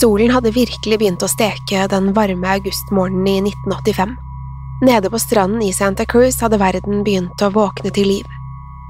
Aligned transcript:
Solen 0.00 0.30
hadde 0.30 0.52
virkelig 0.54 0.98
begynt 1.00 1.22
å 1.26 1.30
steke 1.30 1.86
den 1.90 2.12
varme 2.14 2.50
augustmorgenen 2.54 3.48
i 3.48 3.50
1985. 3.50 4.14
Nede 4.86 5.10
på 5.10 5.18
stranden 5.18 5.62
i 5.66 5.72
Santa 5.74 6.04
Cruz 6.06 6.38
hadde 6.44 6.60
verden 6.60 7.00
begynt 7.06 7.42
å 7.42 7.50
våkne 7.50 7.90
til 7.90 8.06
liv. 8.12 8.26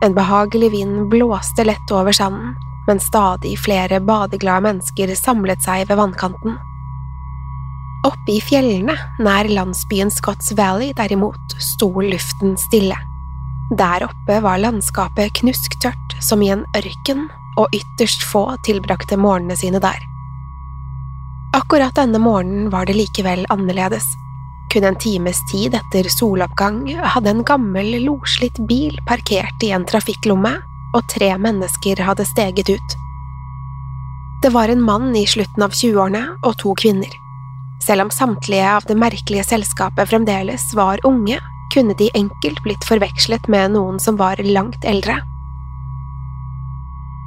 En 0.04 0.12
behagelig 0.14 0.68
vind 0.74 1.06
blåste 1.08 1.64
lett 1.64 1.92
over 1.96 2.12
sanden, 2.12 2.52
men 2.86 3.00
stadig 3.00 3.54
flere 3.60 4.02
badeglade 4.04 4.66
mennesker 4.66 5.14
samlet 5.16 5.64
seg 5.64 5.86
ved 5.88 5.96
vannkanten. 5.96 6.58
Oppe 8.06 8.36
i 8.36 8.42
fjellene, 8.44 8.94
nær 9.24 9.48
landsbyen 9.48 10.12
Scotts 10.12 10.52
Valley, 10.60 10.92
derimot, 10.96 11.56
sto 11.56 11.88
luften 12.04 12.54
stille. 12.60 12.96
Der 13.80 14.04
oppe 14.06 14.38
var 14.44 14.60
landskapet 14.60 15.40
knusktørt 15.40 16.20
som 16.20 16.44
i 16.44 16.52
en 16.52 16.68
ørken, 16.76 17.26
og 17.58 17.72
ytterst 17.74 18.22
få 18.28 18.44
tilbrakte 18.68 19.18
morgenene 19.18 19.56
sine 19.58 19.80
der. 19.82 19.98
Akkurat 21.58 21.94
denne 21.94 22.18
morgenen 22.22 22.70
var 22.70 22.86
det 22.86 22.94
likevel 22.94 23.46
annerledes. 23.50 24.04
Kun 24.70 24.84
en 24.84 24.98
times 25.00 25.40
tid 25.50 25.74
etter 25.74 26.06
soloppgang 26.12 26.84
hadde 27.02 27.32
en 27.32 27.44
gammel, 27.44 27.96
loslitt 28.04 28.60
bil 28.68 28.98
parkert 29.08 29.64
i 29.66 29.72
en 29.74 29.86
trafikklomme, 29.88 30.52
og 30.94 31.08
tre 31.10 31.32
mennesker 31.34 31.98
hadde 32.04 32.26
steget 32.28 32.70
ut. 32.70 32.96
Det 34.42 34.52
var 34.54 34.70
en 34.70 34.84
mann 34.84 35.10
i 35.18 35.24
slutten 35.26 35.64
av 35.66 35.74
20-årene 35.74 36.22
og 36.46 36.54
to 36.62 36.76
kvinner. 36.78 37.10
Selv 37.82 38.06
om 38.06 38.12
samtlige 38.14 38.68
av 38.76 38.86
det 38.86 38.94
merkelige 39.00 39.48
selskapet 39.48 40.12
fremdeles 40.12 40.70
var 40.78 41.02
unge, 41.08 41.40
kunne 41.74 41.96
de 41.98 42.12
enkelt 42.14 42.62
blitt 42.62 42.86
forvekslet 42.86 43.50
med 43.50 43.74
noen 43.74 43.98
som 43.98 44.20
var 44.20 44.38
langt 44.46 44.86
eldre. 44.86 45.18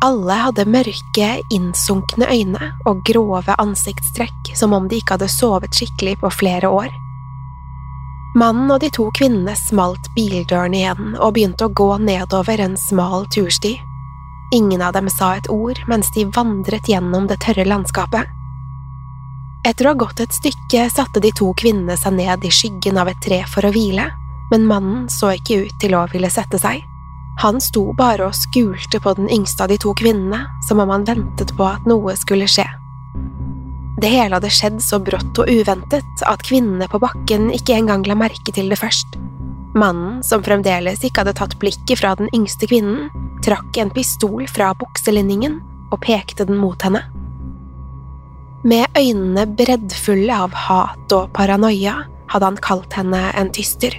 Alle 0.01 0.33
hadde 0.33 0.65
mørke, 0.65 1.27
innsunkne 1.53 2.25
øyne 2.33 2.71
og 2.89 3.03
grove 3.05 3.53
ansiktstrekk 3.61 4.49
som 4.57 4.73
om 4.73 4.87
de 4.89 4.97
ikke 4.97 5.13
hadde 5.19 5.29
sovet 5.29 5.77
skikkelig 5.77 6.15
på 6.23 6.31
flere 6.33 6.71
år. 6.73 6.89
Mannen 8.33 8.71
og 8.71 8.79
de 8.81 8.89
to 8.89 9.09
kvinnene 9.13 9.53
smalt 9.59 10.09
bildørene 10.15 10.79
igjen 10.79 11.15
og 11.19 11.35
begynte 11.35 11.67
å 11.67 11.73
gå 11.77 11.89
nedover 12.01 12.63
en 12.63 12.77
smal 12.79 13.27
tursti. 13.29 13.75
Ingen 14.55 14.81
av 14.81 14.95
dem 14.97 15.09
sa 15.11 15.35
et 15.37 15.49
ord 15.53 15.77
mens 15.91 16.09
de 16.15 16.25
vandret 16.33 16.89
gjennom 16.89 17.27
det 17.29 17.37
tørre 17.45 17.67
landskapet. 17.69 18.25
Etter 19.67 19.85
å 19.85 19.93
ha 19.93 19.99
gått 20.01 20.23
et 20.23 20.33
stykke 20.33 20.87
satte 20.89 21.21
de 21.21 21.29
to 21.37 21.51
kvinnene 21.53 21.93
seg 21.99 22.17
ned 22.17 22.47
i 22.47 22.49
skyggen 22.49 22.97
av 22.97 23.11
et 23.11 23.21
tre 23.21 23.43
for 23.45 23.67
å 23.67 23.73
hvile, 23.75 24.09
men 24.49 24.65
mannen 24.65 25.05
så 25.13 25.35
ikke 25.37 25.67
ut 25.67 25.77
til 25.83 25.93
å 25.93 26.07
ville 26.09 26.31
sette 26.33 26.57
seg. 26.57 26.81
Han 27.41 27.57
sto 27.57 27.87
bare 27.97 28.27
og 28.27 28.37
skulte 28.37 28.99
på 29.01 29.15
den 29.17 29.29
yngste 29.33 29.65
av 29.65 29.71
de 29.71 29.77
to 29.81 29.95
kvinnene, 29.97 30.43
som 30.67 30.81
om 30.83 30.91
han 30.93 31.07
ventet 31.07 31.55
på 31.57 31.65
at 31.65 31.87
noe 31.89 32.13
skulle 32.19 32.45
skje. 32.45 32.67
Det 34.01 34.09
hele 34.13 34.37
hadde 34.37 34.49
skjedd 34.53 34.77
så 34.81 34.99
brått 35.01 35.39
og 35.41 35.49
uventet 35.49 36.23
at 36.29 36.43
kvinnene 36.45 36.85
på 36.89 36.99
bakken 37.01 37.49
ikke 37.53 37.79
engang 37.79 38.05
la 38.05 38.17
merke 38.17 38.53
til 38.53 38.69
det 38.69 38.77
først. 38.77 39.17
Mannen, 39.73 40.19
som 40.25 40.43
fremdeles 40.45 41.01
ikke 41.01 41.23
hadde 41.23 41.33
tatt 41.39 41.55
blikket 41.61 42.01
fra 42.01 42.13
den 42.19 42.29
yngste 42.35 42.69
kvinnen, 42.69 43.09
trakk 43.45 43.77
en 43.81 43.93
pistol 43.93 44.45
fra 44.49 44.71
bukselinningen 44.77 45.57
og 45.89 46.01
pekte 46.05 46.45
den 46.45 46.59
mot 46.61 46.81
henne. 46.85 47.01
Med 48.61 48.85
øynene 48.93 49.47
breddfulle 49.49 50.35
av 50.45 50.53
hat 50.67 51.15
og 51.17 51.31
paranoia 51.33 52.03
hadde 52.29 52.51
han 52.51 52.61
kalt 52.61 52.93
henne 52.93 53.23
en 53.33 53.49
tyster. 53.49 53.97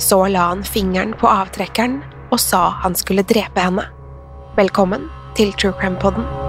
Så 0.00 0.22
la 0.32 0.46
han 0.54 0.64
fingeren 0.64 1.12
på 1.20 1.28
avtrekkeren 1.28 1.98
og 2.30 2.40
sa 2.40 2.68
han 2.82 2.94
skulle 2.98 3.26
drepe 3.26 3.60
henne. 3.60 3.86
Velkommen 4.56 5.10
til 5.38 5.52
True 5.52 5.74
Crime 5.80 5.98
Podden. 6.00 6.39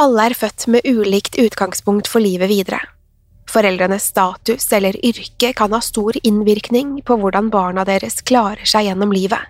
Alle 0.00 0.30
er 0.30 0.32
født 0.32 0.64
med 0.72 0.86
ulikt 0.88 1.36
utgangspunkt 1.36 2.08
for 2.08 2.24
livet 2.24 2.48
videre. 2.48 2.80
Foreldrenes 3.50 4.06
status 4.08 4.70
eller 4.72 4.96
yrke 5.04 5.50
kan 5.58 5.74
ha 5.76 5.80
stor 5.84 6.16
innvirkning 6.22 7.00
på 7.04 7.16
hvordan 7.20 7.50
barna 7.52 7.84
deres 7.84 8.22
klarer 8.24 8.64
seg 8.64 8.86
gjennom 8.88 9.12
livet. 9.12 9.42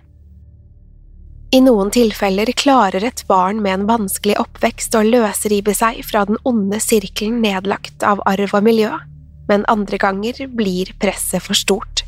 I 1.55 1.59
noen 1.63 1.91
tilfeller 1.91 2.51
klarer 2.55 3.03
et 3.03 3.23
barn 3.27 3.61
med 3.63 3.73
en 3.73 3.87
vanskelig 3.87 4.37
oppvekst 4.39 4.95
å 4.95 5.03
løsrive 5.07 5.75
seg 5.75 5.99
fra 6.07 6.25
den 6.27 6.39
onde 6.47 6.79
sirkelen 6.83 7.41
nedlagt 7.43 8.03
av 8.07 8.23
arv 8.27 8.55
og 8.55 8.63
miljø, 8.67 8.91
men 9.47 9.67
andre 9.71 9.99
ganger 9.99 10.47
blir 10.47 10.91
presset 10.99 11.43
for 11.43 11.55
stort. 11.55 12.03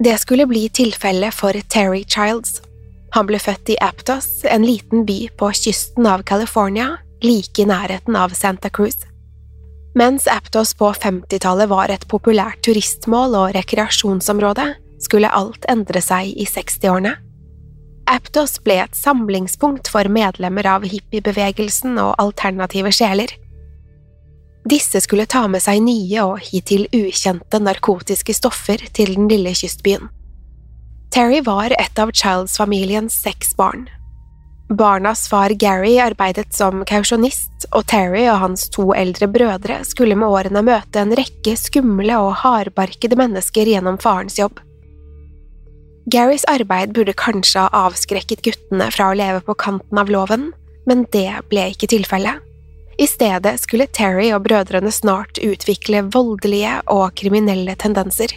Det 0.00 0.16
skulle 0.20 0.48
bli 0.48 0.66
tilfellet 0.72 1.36
for 1.36 1.56
Terry 1.68 2.04
Childs. 2.08 2.60
Han 3.14 3.26
ble 3.26 3.40
født 3.42 3.72
i 3.74 3.78
Aptos, 3.82 4.44
en 4.44 4.62
liten 4.66 5.04
by 5.06 5.24
på 5.38 5.50
kysten 5.56 6.06
av 6.06 6.22
California, 6.28 6.96
like 7.24 7.62
i 7.62 7.66
nærheten 7.66 8.16
av 8.16 8.36
Santa 8.38 8.70
Cruz. 8.70 9.02
Mens 9.98 10.28
Aptos 10.30 10.74
på 10.78 10.92
50-tallet 10.94 11.68
var 11.70 11.90
et 11.90 12.06
populært 12.08 12.62
turistmål 12.62 13.34
og 13.34 13.56
rekreasjonsområde, 13.56 14.68
skulle 15.02 15.32
alt 15.34 15.66
endre 15.72 16.02
seg 16.04 16.30
i 16.30 16.46
60-årene. 16.46 17.16
Aptos 18.10 18.58
ble 18.62 18.76
et 18.84 18.96
samlingspunkt 18.96 19.90
for 19.90 20.06
medlemmer 20.10 20.66
av 20.66 20.86
hippiebevegelsen 20.86 21.98
og 22.02 22.14
alternative 22.22 22.92
sjeler. 22.94 23.34
Disse 24.70 25.00
skulle 25.02 25.28
ta 25.30 25.46
med 25.48 25.62
seg 25.64 25.80
nye 25.82 26.24
og 26.26 26.42
hittil 26.44 26.86
ukjente 26.94 27.58
narkotiske 27.62 28.34
stoffer 28.36 28.82
til 28.94 29.14
den 29.16 29.30
lille 29.30 29.54
kystbyen. 29.56 30.10
Terry 31.10 31.40
var 31.40 31.72
et 31.74 31.98
av 31.98 32.12
Childs-familiens 32.14 33.14
seks 33.22 33.56
barn. 33.56 33.88
Barnas 34.70 35.24
far 35.28 35.50
Gary 35.50 35.96
arbeidet 35.98 36.52
som 36.54 36.84
kausjonist, 36.86 37.64
og 37.74 37.82
Terry 37.90 38.28
og 38.30 38.38
hans 38.38 38.68
to 38.70 38.92
eldre 38.94 39.26
brødre 39.26 39.80
skulle 39.88 40.14
med 40.14 40.30
årene 40.30 40.62
møte 40.62 41.00
en 41.02 41.14
rekke 41.18 41.56
skumle 41.58 42.14
og 42.22 42.36
hardbarkede 42.44 43.18
mennesker 43.18 43.66
gjennom 43.66 43.98
farens 43.98 44.38
jobb. 44.38 44.60
Garys 46.10 46.46
arbeid 46.46 46.94
burde 46.94 47.16
kanskje 47.18 47.64
ha 47.66 47.86
avskrekket 47.88 48.44
guttene 48.46 48.86
fra 48.94 49.08
å 49.10 49.16
leve 49.18 49.42
på 49.42 49.56
kanten 49.58 49.98
av 49.98 50.12
loven, 50.14 50.52
men 50.86 51.02
det 51.10 51.42
ble 51.50 51.72
ikke 51.74 51.90
tilfellet. 51.90 52.38
I 53.02 53.08
stedet 53.10 53.56
skulle 53.58 53.90
Terry 53.90 54.30
og 54.36 54.44
brødrene 54.46 54.94
snart 54.94 55.42
utvikle 55.42 56.04
voldelige 56.14 56.78
og 56.86 57.18
kriminelle 57.18 57.74
tendenser. 57.74 58.30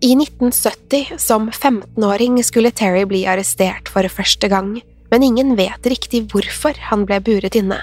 I 0.00 0.12
1970, 0.12 1.18
som 1.18 1.50
15-åring, 1.50 2.44
skulle 2.44 2.70
Terry 2.70 3.04
bli 3.08 3.24
arrestert 3.26 3.88
for 3.88 4.08
første 4.12 4.48
gang, 4.52 4.74
men 5.10 5.22
ingen 5.22 5.54
vet 5.56 5.86
riktig 5.88 6.26
hvorfor 6.32 6.76
han 6.90 7.06
ble 7.08 7.20
buret 7.24 7.56
inne. 7.56 7.78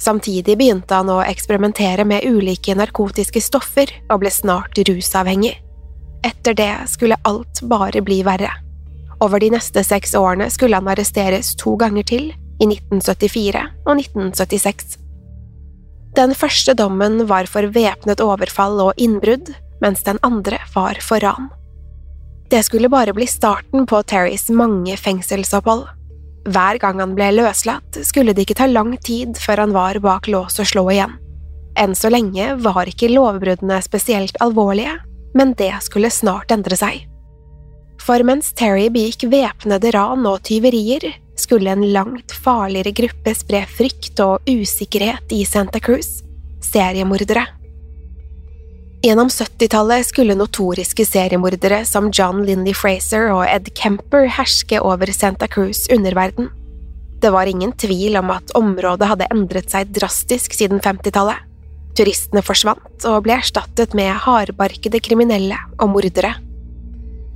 Samtidig 0.00 0.56
begynte 0.58 0.96
han 0.98 1.10
å 1.12 1.20
eksperimentere 1.22 2.06
med 2.08 2.24
ulike 2.26 2.74
narkotiske 2.74 3.42
stoffer 3.44 3.92
og 4.08 4.22
ble 4.24 4.32
snart 4.34 4.80
rusavhengig. 4.88 5.52
Etter 6.26 6.56
det 6.58 6.72
skulle 6.90 7.20
alt 7.28 7.60
bare 7.70 8.02
bli 8.02 8.22
verre. 8.26 8.50
Over 9.22 9.38
de 9.42 9.52
neste 9.54 9.84
seks 9.86 10.16
årene 10.18 10.48
skulle 10.50 10.80
han 10.80 10.88
arresteres 10.90 11.52
to 11.60 11.76
ganger 11.78 12.06
til, 12.08 12.32
i 12.62 12.66
1974 12.66 13.62
og 13.84 13.92
1976. 13.98 14.96
Den 16.16 16.34
første 16.36 16.74
dommen 16.78 17.24
var 17.28 17.48
for 17.50 17.66
væpnet 17.74 18.20
overfall 18.22 18.80
og 18.84 18.98
innbrudd, 19.00 19.52
mens 19.82 20.04
den 20.06 20.20
andre 20.22 20.60
var 20.74 21.00
for 21.02 21.20
ran. 21.20 21.50
Det 22.52 22.62
skulle 22.62 22.90
bare 22.92 23.14
bli 23.16 23.26
starten 23.26 23.86
på 23.88 24.02
Terrys 24.02 24.48
mange 24.52 24.96
fengselsopphold. 24.96 25.86
Hver 26.52 26.78
gang 26.82 26.98
han 27.00 27.14
ble 27.16 27.30
løslatt, 27.36 28.00
skulle 28.04 28.34
det 28.34 28.44
ikke 28.44 28.58
ta 28.58 28.66
lang 28.68 28.96
tid 29.00 29.38
før 29.40 29.64
han 29.64 29.72
var 29.74 29.98
bak 30.04 30.28
lås 30.28 30.58
og 30.60 30.68
slå 30.68 30.84
igjen. 30.92 31.14
Enn 31.78 31.94
så 31.96 32.10
lenge 32.12 32.50
var 32.60 32.90
ikke 32.90 33.08
lovbruddene 33.12 33.78
spesielt 33.84 34.36
alvorlige, 34.44 34.98
men 35.34 35.54
det 35.56 35.72
skulle 35.86 36.12
snart 36.12 36.52
endre 36.52 36.76
seg. 36.76 37.06
For 38.02 38.20
mens 38.26 38.50
Terry 38.58 38.88
begikk 38.92 39.28
væpnede 39.32 39.94
ran 39.94 40.26
og 40.28 40.42
tyverier, 40.44 41.06
skulle 41.38 41.72
en 41.72 41.86
langt 41.94 42.34
farligere 42.44 42.92
gruppe 42.92 43.32
spre 43.38 43.62
frykt 43.70 44.20
og 44.20 44.44
usikkerhet 44.50 45.32
i 45.32 45.44
Santa 45.48 45.80
Cruz– 45.80 46.20
seriemordere. 46.72 47.46
Gjennom 49.02 49.28
70-tallet 49.28 50.06
skulle 50.06 50.34
notoriske 50.38 51.02
seriemordere 51.02 51.80
som 51.84 52.12
John 52.14 52.44
Lindy 52.46 52.70
Fraser 52.70 53.32
og 53.34 53.40
Ed 53.50 53.72
Kemper 53.74 54.28
herske 54.30 54.78
over 54.78 55.10
Santa 55.10 55.48
Cruz 55.50 55.88
underverden. 55.90 56.46
Det 57.18 57.32
var 57.34 57.50
ingen 57.50 57.72
tvil 57.74 58.14
om 58.20 58.30
at 58.30 58.52
området 58.54 59.08
hadde 59.10 59.26
endret 59.34 59.74
seg 59.74 59.90
drastisk 59.90 60.54
siden 60.54 60.78
50-tallet. 60.78 61.40
Turistene 61.98 62.44
forsvant 62.46 63.08
og 63.10 63.24
ble 63.26 63.40
erstattet 63.40 63.98
med 63.98 64.14
hardbarkede 64.22 65.02
kriminelle 65.02 65.58
og 65.80 65.90
mordere. 65.96 66.36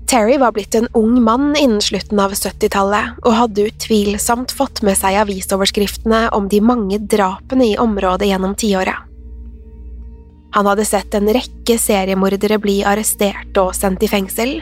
Terry 0.07 0.39
var 0.39 0.55
blitt 0.55 0.79
en 0.79 0.87
ung 0.95 1.19
mann 1.19 1.51
innen 1.59 1.83
slutten 1.83 2.23
av 2.23 2.39
70-tallet 2.39 3.19
og 3.27 3.39
hadde 3.41 3.67
utvilsomt 3.73 4.55
fått 4.55 4.85
med 4.87 4.95
seg 5.03 5.19
avisoverskriftene 5.25 6.29
om 6.31 6.47
de 6.47 6.63
mange 6.63 7.03
drapene 7.11 7.73
i 7.73 7.77
området 7.89 8.31
gjennom 8.31 8.55
tiåret. 8.55 9.03
Han 10.57 10.67
hadde 10.67 10.87
sett 10.89 11.15
en 11.15 11.29
rekke 11.29 11.75
seriemordere 11.77 12.57
bli 12.57 12.79
arrestert 12.89 13.59
og 13.61 13.75
sendt 13.77 14.07
i 14.07 14.09
fengsel, 14.09 14.55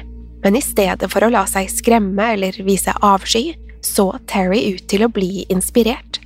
men 0.43 0.59
i 0.59 0.63
stedet 0.65 1.07
for 1.13 1.23
å 1.23 1.31
la 1.31 1.45
seg 1.47 1.71
skremme 1.71 2.33
eller 2.35 2.59
vise 2.67 2.91
avsky, 2.99 3.53
så 3.79 4.09
Terry 4.27 4.65
ut 4.75 4.89
til 4.91 5.05
å 5.07 5.13
bli 5.13 5.45
inspirert. 5.55 6.19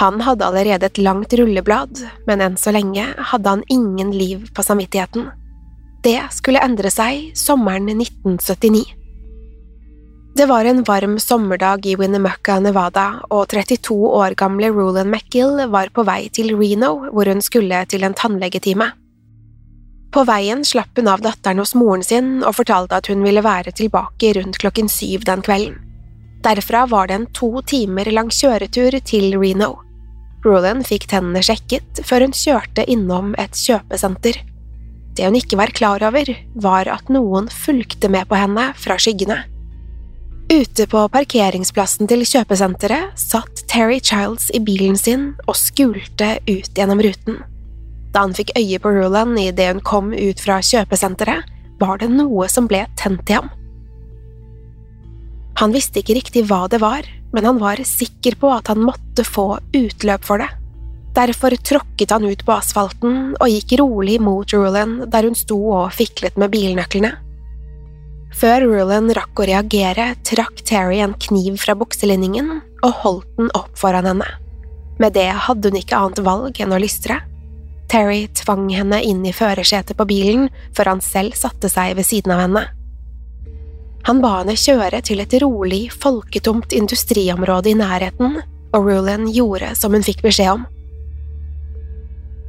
Han 0.00 0.22
hadde 0.24 0.46
allerede 0.48 0.88
et 0.88 0.98
langt 0.98 1.36
rulleblad, 1.36 2.00
men 2.26 2.40
enn 2.42 2.56
så 2.58 2.72
lenge 2.72 3.04
hadde 3.30 3.52
han 3.52 3.66
ingen 3.68 4.10
liv 4.16 4.48
på 4.56 4.64
samvittigheten. 4.64 5.28
Det 6.04 6.18
skulle 6.32 6.64
endre 6.64 6.88
seg 6.90 7.28
sommeren 7.36 7.92
1979. 7.92 9.03
Det 10.34 10.46
var 10.46 10.64
en 10.64 10.82
varm 10.82 11.18
sommerdag 11.18 11.86
i 11.86 11.94
Winnemucca, 11.96 12.56
Nevada, 12.58 13.20
og 13.30 13.52
32 13.52 13.94
år 13.94 14.34
gamle 14.34 14.72
Rulan 14.74 15.06
McGill 15.06 15.60
var 15.70 15.92
på 15.94 16.02
vei 16.02 16.26
til 16.34 16.50
Reno, 16.58 17.04
hvor 17.14 17.30
hun 17.30 17.42
skulle 17.42 17.84
til 17.86 18.02
en 18.02 18.16
tannlegetime. 18.18 18.88
På 20.10 20.24
veien 20.26 20.66
slapp 20.66 20.98
hun 20.98 21.12
av 21.12 21.22
datteren 21.22 21.62
hos 21.62 21.76
moren 21.78 22.02
sin 22.02 22.42
og 22.42 22.56
fortalte 22.58 22.98
at 22.98 23.12
hun 23.12 23.22
ville 23.22 23.46
være 23.46 23.76
tilbake 23.78 24.32
rundt 24.34 24.58
klokken 24.58 24.90
syv 24.90 25.22
den 25.30 25.46
kvelden. 25.46 25.78
Derfra 26.42 26.82
var 26.90 27.06
det 27.08 27.20
en 27.20 27.30
to 27.30 27.62
timer 27.62 28.10
lang 28.10 28.34
kjøretur 28.34 28.98
til 29.06 29.38
Reno. 29.38 29.70
Rulan 30.42 30.82
fikk 30.82 31.06
tennene 31.14 31.46
sjekket 31.46 32.02
før 32.02 32.26
hun 32.26 32.34
kjørte 32.34 32.90
innom 32.90 33.36
et 33.38 33.54
kjøpesenter. 33.54 34.42
Det 35.14 35.30
hun 35.30 35.38
ikke 35.38 35.62
var 35.62 35.70
klar 35.70 36.02
over, 36.02 36.26
var 36.58 36.90
at 36.90 37.06
noen 37.06 37.46
fulgte 37.46 38.10
med 38.10 38.26
på 38.26 38.42
henne 38.42 38.72
fra 38.74 38.98
skyggene. 38.98 39.44
Ute 40.54 40.84
på 40.86 41.00
parkeringsplassen 41.10 42.06
til 42.06 42.20
kjøpesenteret 42.22 43.16
satt 43.18 43.64
Terry 43.66 43.96
Childs 43.98 44.52
i 44.54 44.60
bilen 44.62 44.94
sin 44.94 45.32
og 45.48 45.56
skulte 45.58 46.28
ut 46.46 46.68
gjennom 46.76 47.00
ruten. 47.02 47.40
Da 48.14 48.22
han 48.22 48.36
fikk 48.36 48.52
øye 48.60 48.78
på 48.78 48.92
Ruland 48.94 49.40
idet 49.40 49.72
hun 49.72 49.82
kom 49.82 50.12
ut 50.14 50.42
fra 50.44 50.60
kjøpesenteret, 50.62 51.48
var 51.80 51.98
det 51.98 52.12
noe 52.12 52.46
som 52.52 52.68
ble 52.70 52.84
tent 53.00 53.32
i 53.32 53.38
ham. 53.40 53.50
Han 55.58 55.74
visste 55.74 56.04
ikke 56.04 56.20
riktig 56.20 56.44
hva 56.46 56.68
det 56.70 56.78
var, 56.84 57.02
men 57.34 57.50
han 57.50 57.58
var 57.58 57.82
sikker 57.82 58.38
på 58.38 58.54
at 58.54 58.70
han 58.70 58.84
måtte 58.86 59.26
få 59.26 59.56
utløp 59.74 60.22
for 60.28 60.44
det. 60.44 60.52
Derfor 61.18 61.58
tråkket 61.66 62.14
han 62.14 62.30
ut 62.30 62.46
på 62.46 62.54
asfalten 62.54 63.34
og 63.40 63.50
gikk 63.50 63.80
rolig 63.82 64.20
mot 64.22 64.54
Ruland 64.54 65.08
der 65.10 65.26
hun 65.26 65.34
sto 65.34 65.58
og 65.80 65.90
fiklet 65.98 66.38
med 66.38 66.54
bilnøklene. 66.54 67.16
Før 68.34 68.64
Rulan 68.66 69.12
rakk 69.14 69.38
å 69.38 69.46
reagere, 69.46 70.08
trakk 70.26 70.64
Terry 70.66 70.98
en 71.04 71.14
kniv 71.22 71.60
fra 71.62 71.76
bukselinningen 71.78 72.48
og 72.82 72.96
holdt 73.04 73.36
den 73.38 73.52
opp 73.54 73.76
foran 73.78 74.08
henne. 74.10 74.26
Med 74.98 75.14
det 75.14 75.28
hadde 75.46 75.70
hun 75.70 75.78
ikke 75.78 75.98
annet 75.98 76.22
valg 76.26 76.58
enn 76.62 76.74
å 76.74 76.80
lystre. 76.82 77.20
Terry 77.90 78.24
tvang 78.34 78.66
henne 78.74 78.98
inn 79.06 79.22
i 79.26 79.34
førersetet 79.34 79.94
på 79.98 80.06
bilen 80.10 80.48
før 80.74 80.94
han 80.94 81.04
selv 81.04 81.36
satte 81.38 81.70
seg 81.70 81.94
ved 81.98 82.08
siden 82.08 82.34
av 82.34 82.42
henne. 82.42 82.64
Han 84.08 84.20
ba 84.20 84.40
henne 84.40 84.58
kjøre 84.58 85.00
til 85.06 85.22
et 85.22 85.38
rolig, 85.40 85.86
folketomt 85.94 86.74
industriområde 86.76 87.70
i 87.70 87.78
nærheten, 87.78 88.40
og 88.74 88.88
Rulan 88.90 89.30
gjorde 89.30 89.70
som 89.78 89.94
hun 89.94 90.04
fikk 90.04 90.24
beskjed 90.26 90.56
om. 90.56 90.66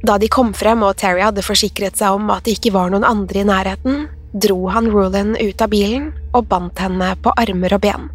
Da 0.06 0.18
de 0.18 0.28
kom 0.30 0.50
frem 0.54 0.82
og 0.86 0.98
Terry 0.98 1.22
hadde 1.24 1.46
forsikret 1.46 1.96
seg 1.98 2.18
om 2.18 2.28
at 2.34 2.44
det 2.44 2.58
ikke 2.58 2.74
var 2.74 2.90
noen 2.92 3.06
andre 3.06 3.42
i 3.42 3.48
nærheten, 3.48 4.08
dro 4.42 4.68
han 4.68 4.90
Rulin 4.92 5.36
ut 5.40 5.62
av 5.62 5.70
bilen 5.72 6.10
og 6.36 6.48
bandt 6.50 6.80
henne 6.82 7.12
på 7.22 7.32
armer 7.40 7.76
og 7.76 7.82
ben. 7.84 8.08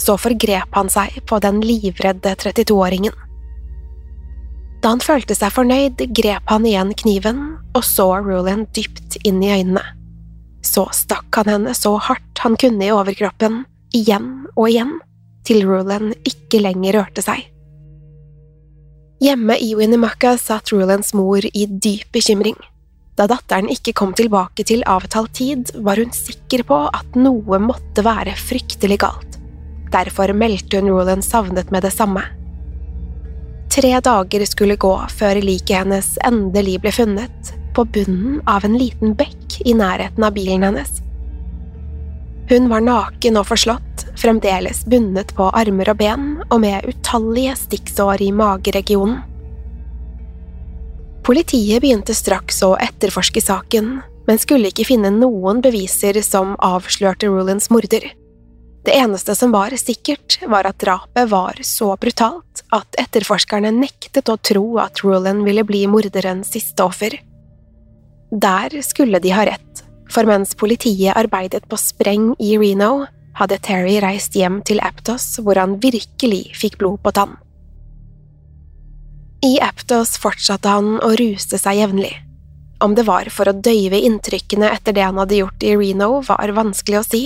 Så 0.00 0.16
forgrep 0.20 0.72
han 0.76 0.88
seg 0.92 1.20
på 1.28 1.40
den 1.44 1.60
livredde 1.64 2.32
32-åringen. 2.40 3.16
Da 4.80 4.94
han 4.94 5.02
følte 5.04 5.36
seg 5.36 5.52
fornøyd, 5.52 6.00
grep 6.16 6.48
han 6.48 6.64
igjen 6.64 6.94
kniven 6.96 7.42
og 7.76 7.84
så 7.84 8.08
Rulin 8.24 8.64
dypt 8.72 9.20
inn 9.28 9.42
i 9.44 9.52
øynene. 9.58 9.84
Så 10.64 10.86
stakk 10.96 11.36
han 11.36 11.52
henne 11.52 11.76
så 11.76 11.96
hardt 12.00 12.40
han 12.44 12.56
kunne 12.60 12.88
i 12.88 12.92
overkroppen, 12.92 13.64
igjen 13.96 14.48
og 14.56 14.68
igjen, 14.70 14.98
til 15.44 15.64
Rulin 15.68 16.14
ikke 16.28 16.62
lenger 16.64 17.00
rørte 17.00 17.24
seg. 17.24 17.44
Hjemme 19.20 19.58
i 19.60 19.74
Winnemucca 19.76 20.38
satt 20.40 20.72
Rulins 20.72 21.12
mor 21.12 21.44
i 21.44 21.66
dyp 21.68 22.08
bekymring. 22.16 22.56
Da 23.20 23.26
datteren 23.28 23.68
ikke 23.68 23.92
kom 23.92 24.14
tilbake 24.16 24.64
til 24.64 24.80
avtalt 24.88 25.34
tid, 25.36 25.74
var 25.84 26.00
hun 26.00 26.12
sikker 26.16 26.62
på 26.64 26.76
at 26.88 27.18
noe 27.20 27.58
måtte 27.60 28.00
være 28.06 28.32
fryktelig 28.32 28.96
galt. 29.02 29.36
Derfor 29.92 30.32
meldte 30.32 30.80
hun 30.80 30.88
Roland 30.88 31.26
savnet 31.26 31.68
med 31.74 31.84
det 31.84 31.92
samme. 31.92 32.22
Tre 33.70 33.92
dager 34.00 34.46
skulle 34.48 34.78
gå 34.80 34.94
før 35.12 35.42
liket 35.44 35.82
hennes 35.82 36.08
endelig 36.24 36.78
ble 36.80 36.94
funnet, 36.96 37.52
på 37.76 37.84
bunnen 37.92 38.40
av 38.48 38.64
en 38.64 38.80
liten 38.80 39.12
bekk 39.18 39.60
i 39.68 39.76
nærheten 39.76 40.24
av 40.24 40.32
bilen 40.34 40.64
hennes. 40.64 41.02
Hun 42.50 42.72
var 42.72 42.82
naken 42.82 43.36
og 43.36 43.50
forslått, 43.52 44.08
fremdeles 44.18 44.86
bundet 44.90 45.36
på 45.36 45.52
armer 45.60 45.92
og 45.92 46.00
ben 46.00 46.30
og 46.48 46.62
med 46.64 46.88
utallige 46.88 47.52
stikksår 47.68 48.24
i 48.24 48.32
mageregionen. 48.32 49.20
Politiet 51.30 51.78
begynte 51.78 52.10
straks 52.10 52.56
å 52.66 52.72
etterforske 52.82 53.38
saken, 53.38 53.90
men 54.26 54.38
skulle 54.42 54.72
ikke 54.72 54.88
finne 54.88 55.12
noen 55.14 55.60
beviser 55.62 56.16
som 56.26 56.56
avslørte 56.58 57.28
Rulins 57.30 57.68
morder. 57.70 58.02
Det 58.82 58.96
eneste 58.98 59.36
som 59.38 59.52
var 59.54 59.76
sikkert, 59.78 60.40
var 60.50 60.66
at 60.66 60.80
drapet 60.82 61.28
var 61.30 61.60
så 61.62 61.92
brutalt 62.02 62.64
at 62.74 62.98
etterforskerne 62.98 63.70
nektet 63.76 64.26
å 64.26 64.40
tro 64.42 64.64
at 64.82 65.04
Rulin 65.06 65.44
ville 65.46 65.62
bli 65.68 65.84
morderens 65.86 66.50
siste 66.50 66.82
offer. 66.82 67.14
Der 68.34 68.74
skulle 68.82 69.22
de 69.22 69.30
ha 69.30 69.44
rett, 69.46 69.84
for 70.10 70.26
mens 70.26 70.56
politiet 70.58 71.14
arbeidet 71.14 71.68
på 71.70 71.78
spreng 71.78 72.32
i 72.42 72.56
Reno, 72.58 73.04
hadde 73.38 73.60
Terry 73.62 74.00
reist 74.02 74.34
hjem 74.34 74.64
til 74.66 74.82
Aptos, 74.82 75.36
hvor 75.38 75.62
han 75.62 75.78
virkelig 75.78 76.48
fikk 76.58 76.82
blod 76.82 76.98
på 77.06 77.14
tann. 77.20 77.38
I 79.42 79.56
Aptos 79.60 80.18
fortsatte 80.20 80.68
han 80.68 80.98
å 81.00 81.14
ruse 81.16 81.56
seg 81.58 81.78
jevnlig. 81.78 82.12
Om 82.84 82.94
det 82.96 83.06
var 83.08 83.28
for 83.32 83.48
å 83.48 83.56
døyve 83.56 83.96
inntrykkene 84.04 84.68
etter 84.68 84.92
det 84.96 85.06
han 85.06 85.20
hadde 85.20 85.38
gjort 85.38 85.64
i 85.64 85.72
Reno, 85.80 86.20
var 86.26 86.52
vanskelig 86.56 86.98
å 87.00 87.06
si, 87.06 87.22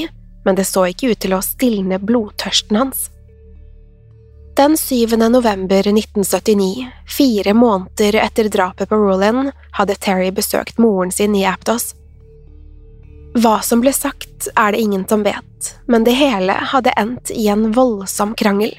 men 0.46 0.54
det 0.54 0.66
så 0.68 0.86
ikke 0.90 1.10
ut 1.10 1.20
til 1.24 1.34
å 1.34 1.42
stilne 1.42 1.98
blodtørsten 1.98 2.78
hans. 2.78 3.08
Den 4.54 4.76
7. 4.78 5.16
november 5.18 5.82
1979, 5.90 6.86
fire 7.10 7.54
måneder 7.58 8.20
etter 8.22 8.46
drapet 8.46 8.92
på 8.92 8.98
Rulin, 9.00 9.50
hadde 9.74 9.98
Terry 9.98 10.30
besøkt 10.30 10.78
moren 10.78 11.10
sin 11.10 11.34
i 11.34 11.42
Aptos. 11.50 11.96
Hva 13.34 13.56
som 13.66 13.82
ble 13.82 13.90
sagt, 13.90 14.46
er 14.54 14.70
det 14.70 14.84
ingen 14.86 15.02
som 15.10 15.26
vet, 15.26 15.74
men 15.90 16.06
det 16.06 16.14
hele 16.14 16.54
hadde 16.70 16.94
endt 16.94 17.34
i 17.34 17.48
en 17.50 17.72
voldsom 17.74 18.38
krangel. 18.38 18.76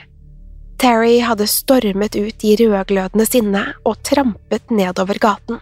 Terry 0.77 1.19
hadde 1.23 1.47
stormet 1.47 2.15
ut 2.15 2.43
i 2.43 2.55
rødglødende 2.59 3.25
sinne 3.27 3.63
og 3.87 4.01
trampet 4.03 4.71
nedover 4.71 5.19
gaten. 5.21 5.61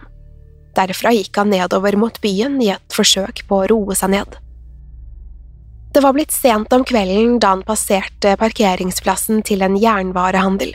Derfra 0.74 1.12
gikk 1.14 1.38
han 1.38 1.52
nedover 1.54 1.96
mot 1.96 2.16
byen 2.22 2.58
i 2.62 2.72
et 2.74 2.94
forsøk 2.94 3.44
på 3.48 3.60
å 3.62 3.68
roe 3.70 3.94
seg 3.98 4.10
ned. 4.16 4.38
Det 5.94 6.02
var 6.02 6.16
blitt 6.16 6.34
sent 6.34 6.72
om 6.74 6.82
kvelden 6.82 7.36
da 7.38 7.52
han 7.54 7.62
passerte 7.66 8.34
parkeringsplassen 8.40 9.44
til 9.46 9.62
en 9.62 9.76
jernvarehandel. 9.78 10.74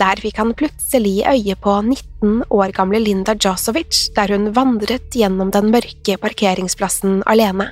Der 0.00 0.20
fikk 0.20 0.38
han 0.40 0.52
plutselig 0.56 1.22
øye 1.28 1.56
på 1.56 1.78
19 1.80 2.44
år 2.52 2.72
gamle 2.76 3.00
Linda 3.00 3.34
Josovic 3.36 4.10
der 4.16 4.32
hun 4.32 4.50
vandret 4.56 5.16
gjennom 5.16 5.52
den 5.52 5.72
mørke 5.72 6.18
parkeringsplassen 6.20 7.22
alene. 7.28 7.70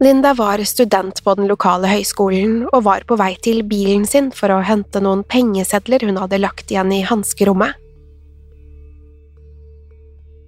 Linda 0.00 0.34
var 0.34 0.58
student 0.64 1.24
på 1.24 1.34
den 1.34 1.46
lokale 1.48 1.88
høyskolen 1.88 2.66
og 2.68 2.82
var 2.84 3.04
på 3.08 3.16
vei 3.16 3.32
til 3.40 3.62
bilen 3.64 4.04
sin 4.04 4.28
for 4.34 4.52
å 4.52 4.60
hente 4.60 5.00
noen 5.00 5.22
pengesedler 5.24 6.04
hun 6.04 6.20
hadde 6.20 6.40
lagt 6.42 6.70
igjen 6.70 6.92
i 6.92 7.00
hanskerommet. 7.06 7.78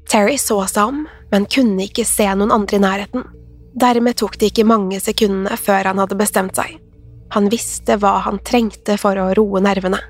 Terry 0.08 0.36
så 0.40 0.60
seg 0.68 0.92
om, 0.92 1.00
men 1.32 1.48
kunne 1.48 1.86
ikke 1.88 2.04
se 2.08 2.28
noen 2.28 2.52
andre 2.52 2.76
i 2.76 2.84
nærheten. 2.84 3.24
Dermed 3.78 4.20
tok 4.20 4.36
det 4.40 4.52
ikke 4.52 4.68
mange 4.68 5.00
sekundene 5.00 5.56
før 5.60 5.92
han 5.92 6.00
hadde 6.00 6.20
bestemt 6.20 6.56
seg. 6.56 6.76
Han 7.32 7.48
visste 7.52 7.96
hva 8.00 8.18
han 8.24 8.40
trengte 8.44 8.96
for 9.00 9.16
å 9.20 9.30
roe 9.36 9.64
nervene. 9.64 10.00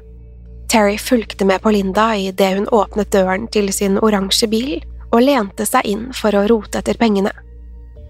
Terry 0.71 0.99
fulgte 0.99 1.47
med 1.47 1.63
på 1.63 1.73
Linda 1.75 2.11
idet 2.19 2.57
hun 2.59 2.71
åpnet 2.75 3.11
døren 3.15 3.47
til 3.51 3.71
sin 3.75 3.99
oransje 4.03 4.51
bil 4.51 4.81
og 5.09 5.23
lente 5.23 5.67
seg 5.67 5.87
inn 5.89 6.09
for 6.15 6.35
å 6.35 6.47
rote 6.51 6.83
etter 6.83 6.99
pengene. 6.99 7.33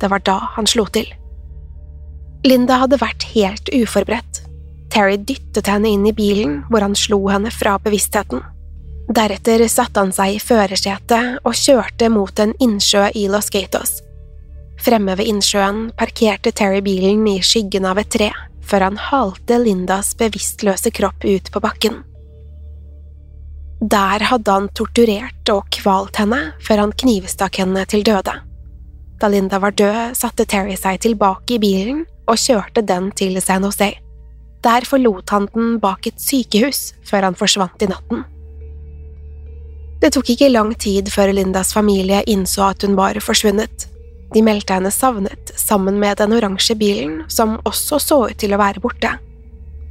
Det 0.01 0.11
var 0.11 0.23
da 0.27 0.39
han 0.57 0.67
slo 0.67 0.87
til. 0.95 1.09
Linda 2.47 2.79
hadde 2.85 3.01
vært 3.01 3.27
helt 3.35 3.71
uforberedt. 3.75 4.45
Terry 4.95 5.19
dyttet 5.19 5.69
henne 5.69 5.91
inn 5.91 6.07
i 6.09 6.15
bilen, 6.17 6.63
hvor 6.71 6.85
han 6.87 6.97
slo 6.97 7.21
henne 7.29 7.51
fra 7.53 7.77
bevisstheten. 7.83 8.43
Deretter 9.09 9.65
satte 9.69 10.01
han 10.01 10.13
seg 10.13 10.37
i 10.37 10.43
førersetet 10.43 11.41
og 11.43 11.57
kjørte 11.57 12.11
mot 12.13 12.41
en 12.43 12.55
innsjø 12.63 13.09
i 13.17 13.27
Los 13.33 13.51
Gatos. 13.53 13.99
Fremme 14.79 15.17
ved 15.19 15.27
innsjøen 15.27 15.89
parkerte 15.99 16.53
Terry 16.55 16.83
bilen 16.85 17.27
i 17.27 17.41
skyggen 17.43 17.89
av 17.89 17.99
et 17.99 18.11
tre, 18.15 18.31
før 18.63 18.85
han 18.87 19.01
halte 19.01 19.59
Lindas 19.63 20.13
bevisstløse 20.19 20.93
kropp 20.95 21.25
ut 21.25 21.51
på 21.51 21.63
bakken. 21.65 22.03
Der 23.81 24.25
hadde 24.31 24.55
han 24.55 24.69
torturert 24.75 25.51
og 25.55 25.71
kvalt 25.75 26.19
henne 26.19 26.53
før 26.65 26.85
han 26.85 26.95
knivstakk 26.99 27.61
henne 27.63 27.85
til 27.91 28.05
døde. 28.07 28.35
Da 29.19 29.29
Linda 29.29 29.59
var 29.59 29.75
død, 29.75 30.15
satte 30.15 30.47
Terry 30.47 30.77
seg 30.79 31.01
tilbake 31.03 31.57
i 31.57 31.63
bilen 31.63 32.05
og 32.29 32.39
kjørte 32.39 32.85
den 32.87 33.11
til 33.19 33.41
San 33.43 33.67
Jose. 33.67 33.91
Der 34.63 34.87
forlot 34.87 35.31
han 35.35 35.49
den 35.55 35.79
bak 35.83 36.07
et 36.07 36.21
sykehus 36.23 36.93
før 37.07 37.27
han 37.27 37.39
forsvant 37.39 37.83
i 37.83 37.91
natten. 37.91 38.25
Det 39.99 40.13
tok 40.15 40.31
ikke 40.31 40.53
lang 40.53 40.71
tid 40.79 41.11
før 41.11 41.33
Lindas 41.35 41.73
familie 41.75 42.23
innså 42.31 42.69
at 42.71 42.87
hun 42.87 42.95
var 42.99 43.19
forsvunnet. 43.23 43.89
De 44.35 44.43
meldte 44.45 44.77
henne 44.77 44.93
savnet 44.95 45.51
sammen 45.59 45.99
med 45.99 46.21
den 46.21 46.37
oransje 46.37 46.77
bilen, 46.79 47.25
som 47.29 47.57
også 47.67 47.99
så 48.03 48.21
ut 48.29 48.39
til 48.39 48.55
å 48.55 48.61
være 48.61 48.83
borte. 48.85 49.17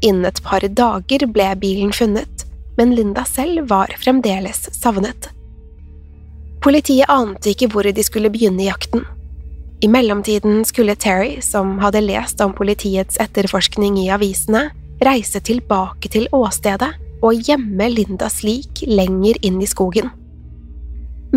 Innen 0.05 0.29
et 0.29 0.39
par 0.45 0.63
dager 0.63 1.27
ble 1.27 1.49
bilen 1.59 1.91
funnet, 1.91 2.45
men 2.77 2.95
Linda 2.95 3.25
selv 3.27 3.67
var 3.71 3.91
fremdeles 3.99 4.69
savnet. 4.77 5.31
Politiet 6.63 7.09
ante 7.11 7.51
ikke 7.51 7.71
hvor 7.73 7.87
de 7.89 8.03
skulle 8.05 8.31
begynne 8.31 8.69
jakten. 8.69 9.03
I 9.79 9.87
mellomtiden 9.87 10.65
skulle 10.65 10.95
Terry, 10.95 11.41
som 11.41 11.79
hadde 11.79 12.01
lest 12.01 12.41
om 12.41 12.53
politiets 12.53 13.19
etterforskning 13.21 13.99
i 14.01 14.09
avisene, 14.09 14.69
reise 15.05 15.39
tilbake 15.39 16.09
til 16.09 16.25
åstedet 16.33 16.89
og 17.21 17.49
gjemme 17.49 17.89
Lindas 17.93 18.41
lik 18.45 18.81
lenger 18.89 19.37
inn 19.45 19.61
i 19.61 19.69
skogen. 19.69 20.09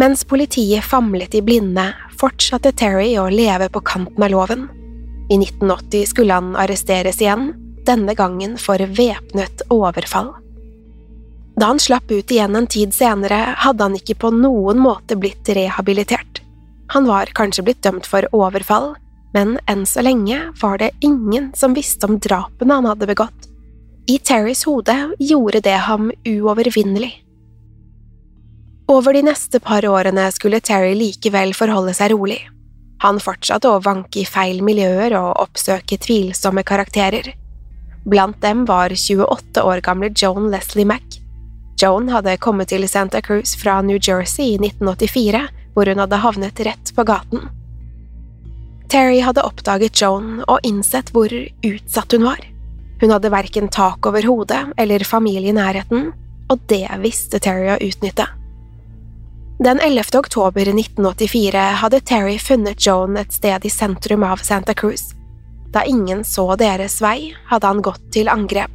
Mens 0.00 0.24
politiet 0.24 0.86
famlet 0.86 1.34
i 1.34 1.42
blinde, 1.44 1.90
fortsatte 2.16 2.72
Terry 2.72 3.12
å 3.18 3.28
leve 3.28 3.68
på 3.68 3.82
kanten 3.84 4.24
av 4.24 4.32
loven. 4.32 4.68
I 5.28 5.36
1980 5.36 6.06
skulle 6.08 6.36
han 6.38 6.54
arresteres 6.56 7.20
igjen, 7.20 7.50
denne 7.84 8.14
gangen 8.14 8.56
for 8.60 8.80
væpnet 8.80 9.66
overfall. 9.68 10.32
Da 11.60 11.72
han 11.72 11.82
slapp 11.82 12.08
ut 12.08 12.30
igjen 12.30 12.56
en 12.56 12.68
tid 12.70 12.94
senere, 12.96 13.40
hadde 13.60 13.84
han 13.84 13.98
ikke 13.98 14.16
på 14.22 14.30
noen 14.32 14.78
måte 14.80 15.18
blitt 15.20 15.48
rehabilitert. 15.52 16.29
Han 16.90 17.06
var 17.06 17.30
kanskje 17.38 17.62
blitt 17.62 17.82
dømt 17.86 18.06
for 18.06 18.26
overfall, 18.34 18.94
men 19.34 19.58
enn 19.70 19.84
så 19.86 20.02
lenge 20.02 20.40
var 20.58 20.80
det 20.82 20.90
ingen 21.06 21.52
som 21.54 21.74
visste 21.76 22.08
om 22.08 22.18
drapene 22.18 22.80
han 22.80 22.88
hadde 22.90 23.06
begått. 23.06 23.46
I 24.10 24.18
Terrys 24.18 24.64
hode 24.66 24.96
gjorde 25.22 25.60
det 25.62 25.76
ham 25.86 26.10
uovervinnelig. 26.26 27.12
Over 28.90 29.14
de 29.14 29.22
neste 29.22 29.60
par 29.62 29.86
årene 29.86 30.24
skulle 30.34 30.58
Terry 30.66 30.96
likevel 30.98 31.54
forholde 31.54 31.94
seg 31.94 32.10
rolig. 32.10 32.40
Han 33.04 33.20
fortsatte 33.22 33.70
å 33.70 33.78
vanke 33.84 34.24
i 34.24 34.26
feil 34.26 34.58
miljøer 34.66 35.14
og 35.14 35.38
oppsøke 35.44 36.00
tvilsomme 36.02 36.66
karakterer. 36.66 37.30
Blant 38.02 38.40
dem 38.42 38.64
var 38.66 38.90
28 38.90 39.62
år 39.62 39.84
gamle 39.86 40.10
Joan 40.10 40.50
Leslie 40.50 40.88
Mack. 40.90 41.20
Joan 41.80 42.10
hadde 42.10 42.34
kommet 42.42 42.74
til 42.74 42.82
Santa 42.90 43.22
Cruz 43.22 43.54
fra 43.56 43.78
New 43.80 44.00
Jersey 44.02 44.56
i 44.56 44.58
1984 44.58 45.46
hvor 45.74 45.90
hun 45.90 46.02
hadde 46.02 46.22
havnet 46.22 46.62
rett 46.66 46.92
på 46.96 47.04
gaten. 47.08 47.48
Terry 48.90 49.20
hadde 49.22 49.44
oppdaget 49.46 50.00
Joan 50.02 50.40
og 50.48 50.58
innsett 50.66 51.12
hvor 51.14 51.30
utsatt 51.30 52.16
hun 52.16 52.26
var. 52.26 52.42
Hun 53.00 53.14
hadde 53.14 53.30
verken 53.32 53.70
tak 53.72 54.06
over 54.06 54.26
hodet 54.26 54.64
eller 54.76 55.06
familie 55.06 55.52
i 55.52 55.56
nærheten, 55.56 56.10
og 56.50 56.66
det 56.68 56.86
visste 57.04 57.38
Terry 57.38 57.70
å 57.70 57.78
utnytte. 57.80 58.26
Den 59.60 59.80
11. 59.80 60.18
oktober 60.18 60.68
1984 60.72 61.62
hadde 61.82 62.00
Terry 62.00 62.38
funnet 62.40 62.80
Joan 62.86 63.18
et 63.20 63.32
sted 63.32 63.64
i 63.64 63.70
sentrum 63.70 64.24
av 64.24 64.42
Santa 64.42 64.74
Cruz. 64.74 65.12
Da 65.70 65.84
ingen 65.84 66.24
så 66.24 66.56
deres 66.56 66.98
vei, 67.04 67.34
hadde 67.46 67.68
han 67.68 67.82
gått 67.84 68.02
til 68.12 68.28
angrep. 68.32 68.72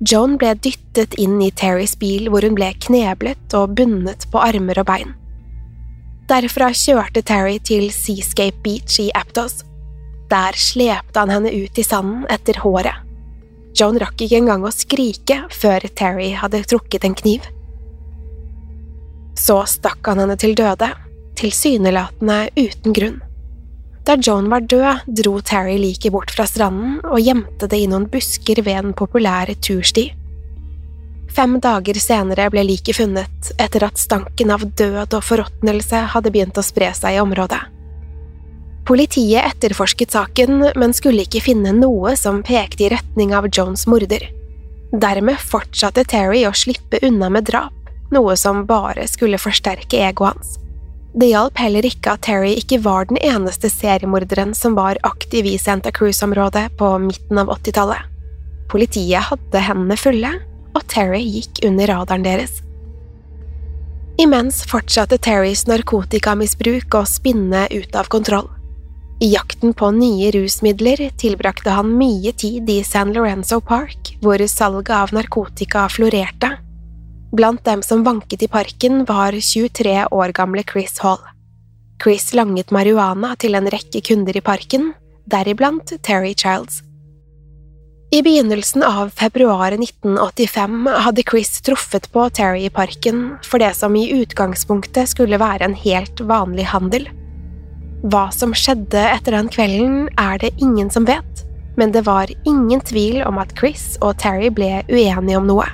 Joan 0.00 0.38
ble 0.40 0.54
dyttet 0.54 1.14
inn 1.18 1.36
i 1.42 1.50
Terrys 1.50 1.96
bil 1.98 2.30
hvor 2.32 2.46
hun 2.46 2.56
ble 2.58 2.72
kneblet 2.80 3.54
og 3.58 3.76
bundet 3.78 4.26
på 4.32 4.42
armer 4.42 4.80
og 4.80 4.88
bein. 4.90 5.14
Derfra 6.28 6.66
kjørte 6.76 7.22
Terry 7.24 7.56
til 7.64 7.86
Seascape 7.88 8.60
Beach 8.60 8.98
i 9.00 9.06
Aptos. 9.16 9.62
Der 10.28 10.56
slepte 10.60 11.22
han 11.22 11.30
henne 11.32 11.48
ut 11.48 11.78
i 11.80 11.84
sanden 11.86 12.26
etter 12.28 12.58
håret. 12.60 12.98
Joan 13.78 13.96
rakk 14.02 14.20
ikke 14.20 14.36
engang 14.42 14.66
å 14.66 14.72
skrike 14.74 15.38
før 15.54 15.86
Terry 15.96 16.34
hadde 16.36 16.60
trukket 16.68 17.06
en 17.08 17.16
kniv. 17.16 17.46
Så 19.40 19.56
stakk 19.72 20.04
han 20.10 20.20
henne 20.20 20.36
til 20.36 20.52
døde, 20.58 20.90
tilsynelatende 21.40 22.38
uten 22.58 22.96
grunn. 22.98 23.18
Da 24.04 24.18
Joan 24.20 24.52
var 24.52 24.68
død, 24.68 25.08
dro 25.22 25.38
Terry 25.40 25.78
liket 25.80 26.12
bort 26.12 26.34
fra 26.34 26.44
stranden 26.50 27.00
og 27.08 27.24
gjemte 27.24 27.70
det 27.72 27.80
i 27.80 27.88
noen 27.88 28.04
busker 28.12 28.60
ved 28.66 28.82
en 28.82 28.92
populær 28.96 29.48
tursti. 29.64 30.10
Fem 31.38 31.60
dager 31.62 31.94
senere 32.02 32.48
ble 32.50 32.64
liket 32.66 32.96
funnet 32.98 33.52
etter 33.62 33.84
at 33.86 34.00
stanken 34.02 34.50
av 34.50 34.64
død 34.74 35.12
og 35.14 35.22
forråtnelse 35.22 36.00
hadde 36.10 36.32
begynt 36.34 36.58
å 36.58 36.64
spre 36.66 36.88
seg 36.98 37.14
i 37.14 37.20
området. 37.22 37.60
Politiet 38.88 39.46
etterforsket 39.46 40.16
saken, 40.16 40.72
men 40.74 40.96
skulle 40.96 41.22
ikke 41.22 41.44
finne 41.44 41.70
noe 41.76 42.16
som 42.18 42.40
pekte 42.42 42.88
i 42.88 42.90
retning 42.90 43.36
av 43.38 43.46
Jones 43.54 43.86
morder. 43.86 44.24
Dermed 44.90 45.38
fortsatte 45.38 46.02
Terry 46.10 46.42
å 46.48 46.50
slippe 46.50 46.98
unna 47.06 47.30
med 47.30 47.46
drap, 47.52 47.94
noe 48.10 48.34
som 48.34 48.66
bare 48.66 49.06
skulle 49.06 49.38
forsterke 49.38 50.02
egoet 50.08 50.34
hans. 50.34 50.58
Det 51.14 51.30
hjalp 51.30 51.62
heller 51.62 51.86
ikke 51.86 52.18
at 52.18 52.26
Terry 52.26 52.56
ikke 52.58 52.82
var 52.82 53.06
den 53.06 53.22
eneste 53.22 53.70
seriemorderen 53.70 54.58
som 54.58 54.74
var 54.74 54.98
aktiv 55.06 55.46
i 55.46 55.54
Santa 55.54 55.94
Cruz-området 55.94 56.66
på 56.82 56.96
midten 57.06 57.38
av 57.38 57.54
80-tallet. 57.60 58.10
Politiet 58.74 59.30
hadde 59.30 59.66
hendene 59.70 60.02
fulle, 60.02 60.34
og 60.78 60.86
Terry 60.90 61.24
gikk 61.26 61.64
under 61.66 61.90
radaren 61.90 62.24
deres. 62.26 62.60
Imens 64.18 64.64
fortsatte 64.66 65.18
Terrys 65.22 65.66
narkotikamisbruk 65.70 66.94
å 66.98 67.04
spinne 67.06 67.66
ut 67.70 67.98
av 67.98 68.08
kontroll. 68.10 68.48
I 69.22 69.32
jakten 69.32 69.74
på 69.74 69.90
nye 69.94 70.30
rusmidler 70.34 71.04
tilbrakte 71.18 71.74
han 71.74 71.90
mye 71.98 72.32
tid 72.38 72.70
i 72.70 72.80
San 72.86 73.12
Lorenzo 73.14 73.60
Park, 73.60 74.12
hvor 74.22 74.42
salget 74.50 74.94
av 74.94 75.14
narkotika 75.14 75.88
florerte. 75.90 76.52
Blant 77.34 77.64
dem 77.66 77.82
som 77.82 78.04
vanket 78.06 78.42
i 78.46 78.50
parken, 78.50 79.02
var 79.06 79.34
23 79.34 80.06
år 80.14 80.34
gamle 80.34 80.62
Chris 80.66 80.98
Hall. 81.02 81.20
Chris 82.02 82.30
langet 82.34 82.70
marihuana 82.70 83.34
til 83.36 83.58
en 83.58 83.66
rekke 83.70 84.02
kunder 84.06 84.38
i 84.38 84.42
parken, 84.42 84.92
deriblant 85.26 85.98
Terry 86.02 86.34
Childs. 86.34 86.82
I 88.10 88.22
begynnelsen 88.22 88.82
av 88.82 89.08
februar 89.08 89.72
1985 89.72 90.86
hadde 90.86 91.22
Chris 91.30 91.60
truffet 91.60 92.12
på 92.12 92.30
Terry 92.30 92.64
i 92.64 92.70
parken 92.70 93.34
for 93.44 93.60
det 93.60 93.74
som 93.76 93.96
i 93.96 94.06
utgangspunktet 94.22 95.10
skulle 95.10 95.36
være 95.36 95.66
en 95.66 95.74
helt 95.76 96.20
vanlig 96.24 96.64
handel. 96.70 97.04
Hva 98.08 98.30
som 98.32 98.54
skjedde 98.56 99.02
etter 99.10 99.34
den 99.36 99.50
kvelden, 99.52 100.06
er 100.16 100.40
det 100.40 100.54
ingen 100.56 100.88
som 100.88 101.04
vet, 101.04 101.42
men 101.76 101.92
det 101.92 102.06
var 102.06 102.32
ingen 102.48 102.80
tvil 102.80 103.20
om 103.26 103.36
at 103.42 103.52
Chris 103.58 103.98
og 104.00 104.16
Terry 104.22 104.48
ble 104.56 104.70
uenige 104.88 105.36
om 105.36 105.50
noe. 105.50 105.66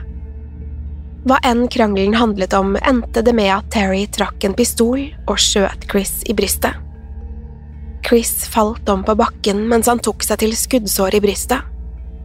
Hva 1.30 1.38
enn 1.46 1.68
krangelen 1.70 2.16
handlet 2.18 2.56
om, 2.58 2.74
endte 2.82 3.22
det 3.22 3.36
med 3.38 3.52
at 3.60 3.68
Terry 3.70 4.08
trakk 4.10 4.42
en 4.42 4.56
pistol 4.58 5.04
og 5.28 5.38
skjøt 5.38 5.86
Chris 5.86 6.16
i 6.26 6.34
brystet. 6.34 6.74
Chris 8.04 8.34
falt 8.50 8.90
om 8.90 9.06
på 9.06 9.14
bakken 9.22 9.62
mens 9.70 9.86
han 9.86 10.02
tok 10.02 10.26
seg 10.26 10.42
til 10.42 10.58
skuddsår 10.58 11.20
i 11.20 11.22
brystet. 11.28 11.70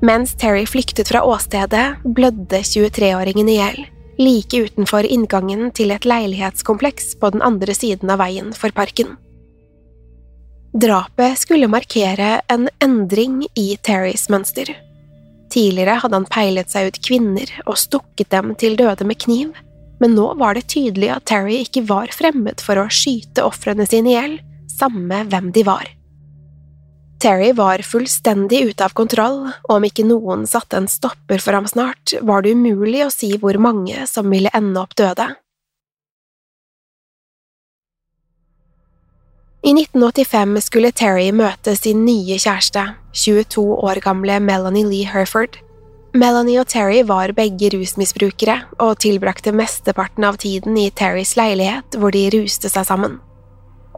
Mens 0.02 0.36
Terry 0.36 0.66
flyktet 0.66 1.10
fra 1.12 1.24
åstedet, 1.24 1.96
blødde 2.04 2.62
23-åringen 2.64 3.50
i 3.52 3.58
hjel, 3.58 3.80
like 4.20 4.62
utenfor 4.64 5.04
inngangen 5.04 5.74
til 5.76 5.92
et 5.92 6.08
leilighetskompleks 6.08 7.18
på 7.20 7.34
den 7.36 7.44
andre 7.44 7.76
siden 7.76 8.12
av 8.14 8.22
veien 8.24 8.54
for 8.56 8.72
parken. 8.76 9.18
Drapet 10.72 11.42
skulle 11.42 11.68
markere 11.68 12.40
en 12.48 12.70
endring 12.80 13.42
i 13.60 13.74
Terrys 13.84 14.30
mønster. 14.32 14.72
Tidligere 15.52 15.98
hadde 16.00 16.16
han 16.16 16.30
peilet 16.30 16.72
seg 16.72 16.94
ut 16.94 17.02
kvinner 17.04 17.52
og 17.66 17.80
stukket 17.82 18.32
dem 18.32 18.54
til 18.56 18.78
døde 18.80 19.04
med 19.04 19.20
kniv, 19.20 19.52
men 20.00 20.16
nå 20.16 20.32
var 20.40 20.56
det 20.56 20.70
tydelig 20.72 21.10
at 21.12 21.28
Terry 21.28 21.60
ikke 21.66 21.84
var 21.90 22.14
fremmed 22.16 22.64
for 22.64 22.80
å 22.80 22.88
skyte 22.88 23.44
ofrene 23.44 23.90
sine 23.90 24.14
i 24.14 24.16
hjel, 24.16 24.38
samme 24.72 25.26
hvem 25.28 25.52
de 25.52 25.66
var. 25.68 25.90
Terry 27.20 27.52
var 27.52 27.82
fullstendig 27.84 28.62
ute 28.70 28.86
av 28.86 28.94
kontroll, 28.96 29.42
og 29.68 29.74
om 29.76 29.84
ikke 29.84 30.06
noen 30.08 30.46
satte 30.48 30.80
en 30.80 30.88
stopper 30.88 31.44
for 31.44 31.58
ham 31.58 31.68
snart, 31.68 32.14
var 32.24 32.46
det 32.46 32.56
umulig 32.56 33.04
å 33.04 33.12
si 33.12 33.34
hvor 33.42 33.60
mange 33.60 34.06
som 34.08 34.32
ville 34.32 34.52
ende 34.56 34.80
opp 34.80 34.96
døde. 34.96 35.28
I 39.60 39.74
1985 39.76 40.62
skulle 40.64 40.94
Terry 40.96 41.28
møte 41.36 41.76
sin 41.76 42.06
nye 42.08 42.40
kjæreste, 42.40 42.86
22 43.12 43.66
år 43.84 44.00
gamle 44.06 44.40
Melanie 44.40 44.88
Lee 44.88 45.10
Herford. 45.12 45.60
Melanie 46.16 46.62
og 46.62 46.72
Terry 46.72 47.04
var 47.04 47.36
begge 47.36 47.74
rusmisbrukere 47.76 48.62
og 48.80 48.96
tilbrakte 49.04 49.52
mesteparten 49.52 50.24
av 50.24 50.40
tiden 50.40 50.80
i 50.80 50.88
Terrys 50.90 51.36
leilighet 51.36 52.00
hvor 52.00 52.16
de 52.16 52.30
ruste 52.34 52.72
seg 52.72 52.88
sammen. 52.88 53.20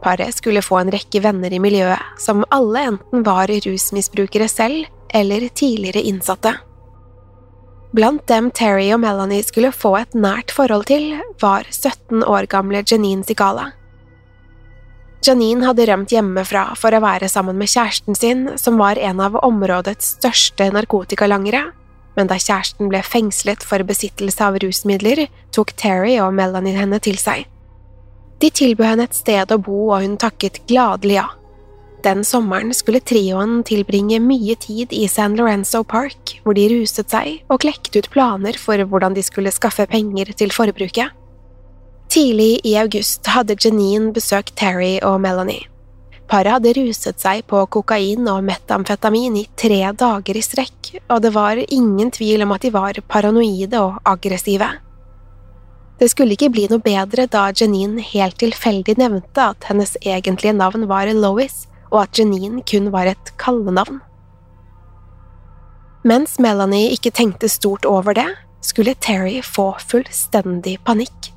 Paret 0.02 0.34
skulle 0.34 0.64
få 0.64 0.80
en 0.80 0.90
rekke 0.92 1.22
venner 1.22 1.52
i 1.54 1.60
miljøet, 1.62 2.18
som 2.18 2.42
alle 2.50 2.88
enten 2.90 3.22
var 3.26 3.50
rusmisbrukere 3.66 4.48
selv 4.50 4.88
eller 5.14 5.46
tidligere 5.48 6.02
innsatte. 6.08 6.56
Blant 7.92 8.24
dem 8.26 8.48
Terry 8.56 8.88
og 8.94 9.02
Melanie 9.02 9.44
skulle 9.44 9.70
få 9.74 9.94
et 10.00 10.14
nært 10.16 10.54
forhold 10.56 10.88
til, 10.88 11.12
var 11.42 11.68
17 11.68 12.24
år 12.24 12.48
gamle 12.50 12.80
Janine 12.88 13.24
Sigala. 13.28 13.68
Janine 15.22 15.68
hadde 15.68 15.84
rømt 15.86 16.10
hjemmefra 16.10 16.64
for 16.74 16.96
å 16.96 17.02
være 17.04 17.28
sammen 17.30 17.60
med 17.60 17.70
kjæresten 17.70 18.16
sin, 18.18 18.46
som 18.58 18.80
var 18.80 18.98
en 18.98 19.20
av 19.22 19.36
områdets 19.44 20.16
største 20.16 20.72
narkotikalangere, 20.74 21.68
men 22.16 22.28
da 22.32 22.40
kjæresten 22.40 22.90
ble 22.90 23.04
fengslet 23.06 23.62
for 23.64 23.84
besittelse 23.86 24.42
av 24.42 24.58
rusmidler, 24.64 25.28
tok 25.54 25.76
Terry 25.78 26.16
og 26.18 26.34
Melanie 26.34 26.74
henne 26.80 26.98
til 27.04 27.20
seg. 27.20 27.46
De 28.42 28.50
tilbød 28.50 28.88
henne 28.88 29.06
et 29.06 29.14
sted 29.14 29.54
å 29.54 29.60
bo, 29.62 29.92
og 29.92 30.02
hun 30.02 30.18
takket 30.18 30.64
gladelig 30.66 31.20
ja. 31.20 31.28
Den 32.02 32.24
sommeren 32.26 32.72
skulle 32.74 32.98
trioen 33.06 33.60
tilbringe 33.62 34.18
mye 34.18 34.56
tid 34.58 34.90
i 34.90 35.04
San 35.06 35.36
Lorenzo 35.38 35.84
Park, 35.86 36.40
hvor 36.42 36.58
de 36.58 36.66
ruset 36.72 37.06
seg 37.14 37.44
og 37.46 37.62
klekte 37.62 38.02
ut 38.02 38.10
planer 38.10 38.58
for 38.58 38.82
hvordan 38.82 39.14
de 39.14 39.22
skulle 39.22 39.54
skaffe 39.54 39.86
penger 39.86 40.34
til 40.34 40.50
forbruket. 40.50 41.14
Tidlig 42.10 42.58
i 42.66 42.74
august 42.76 43.30
hadde 43.30 43.54
Janine 43.54 44.10
besøkt 44.12 44.56
Terry 44.58 44.96
og 45.06 45.20
Melanie. 45.22 45.68
Paret 46.28 46.56
hadde 46.56 46.74
ruset 46.80 47.22
seg 47.22 47.44
på 47.46 47.62
kokain 47.70 48.26
og 48.32 48.42
metamfetamin 48.48 49.38
i 49.38 49.46
tre 49.56 49.84
dager 49.94 50.38
i 50.38 50.42
strekk, 50.42 50.96
og 51.06 51.22
det 51.22 51.32
var 51.36 51.60
ingen 51.62 52.10
tvil 52.10 52.42
om 52.42 52.54
at 52.56 52.66
de 52.66 52.72
var 52.74 52.98
paranoide 53.06 53.78
og 53.78 54.00
aggressive. 54.08 54.68
Det 56.02 56.08
skulle 56.10 56.34
ikke 56.34 56.50
bli 56.50 56.64
noe 56.66 56.82
bedre 56.82 57.28
da 57.30 57.44
Janine 57.54 58.02
helt 58.02 58.40
tilfeldig 58.42 58.96
nevnte 58.98 59.44
at 59.52 59.68
hennes 59.68 59.92
egentlige 60.02 60.56
navn 60.58 60.88
var 60.90 61.06
Lois, 61.14 61.68
og 61.92 62.00
at 62.00 62.18
Janine 62.18 62.64
kun 62.66 62.90
var 62.90 63.06
et 63.06 63.30
kallenavn. 63.38 64.00
Mens 66.02 66.40
Melanie 66.42 66.90
ikke 66.90 67.14
tenkte 67.14 67.46
stort 67.46 67.86
over 67.86 68.18
det, 68.18 68.26
skulle 68.66 68.96
Terry 68.98 69.38
få 69.46 69.68
fullstendig 69.78 70.80
panikk. 70.82 71.30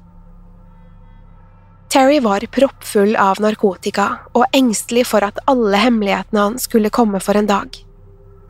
Terry 1.93 2.17
var 2.25 2.49
proppfull 2.49 3.13
av 3.21 3.37
narkotika 3.45 4.09
og 4.33 4.49
engstelig 4.49 5.05
for 5.13 5.29
at 5.29 5.37
alle 5.45 5.77
hemmelighetene 5.77 6.41
hans 6.41 6.65
skulle 6.65 6.89
komme 6.89 7.21
for 7.21 7.37
en 7.37 7.53
dag. 7.53 7.69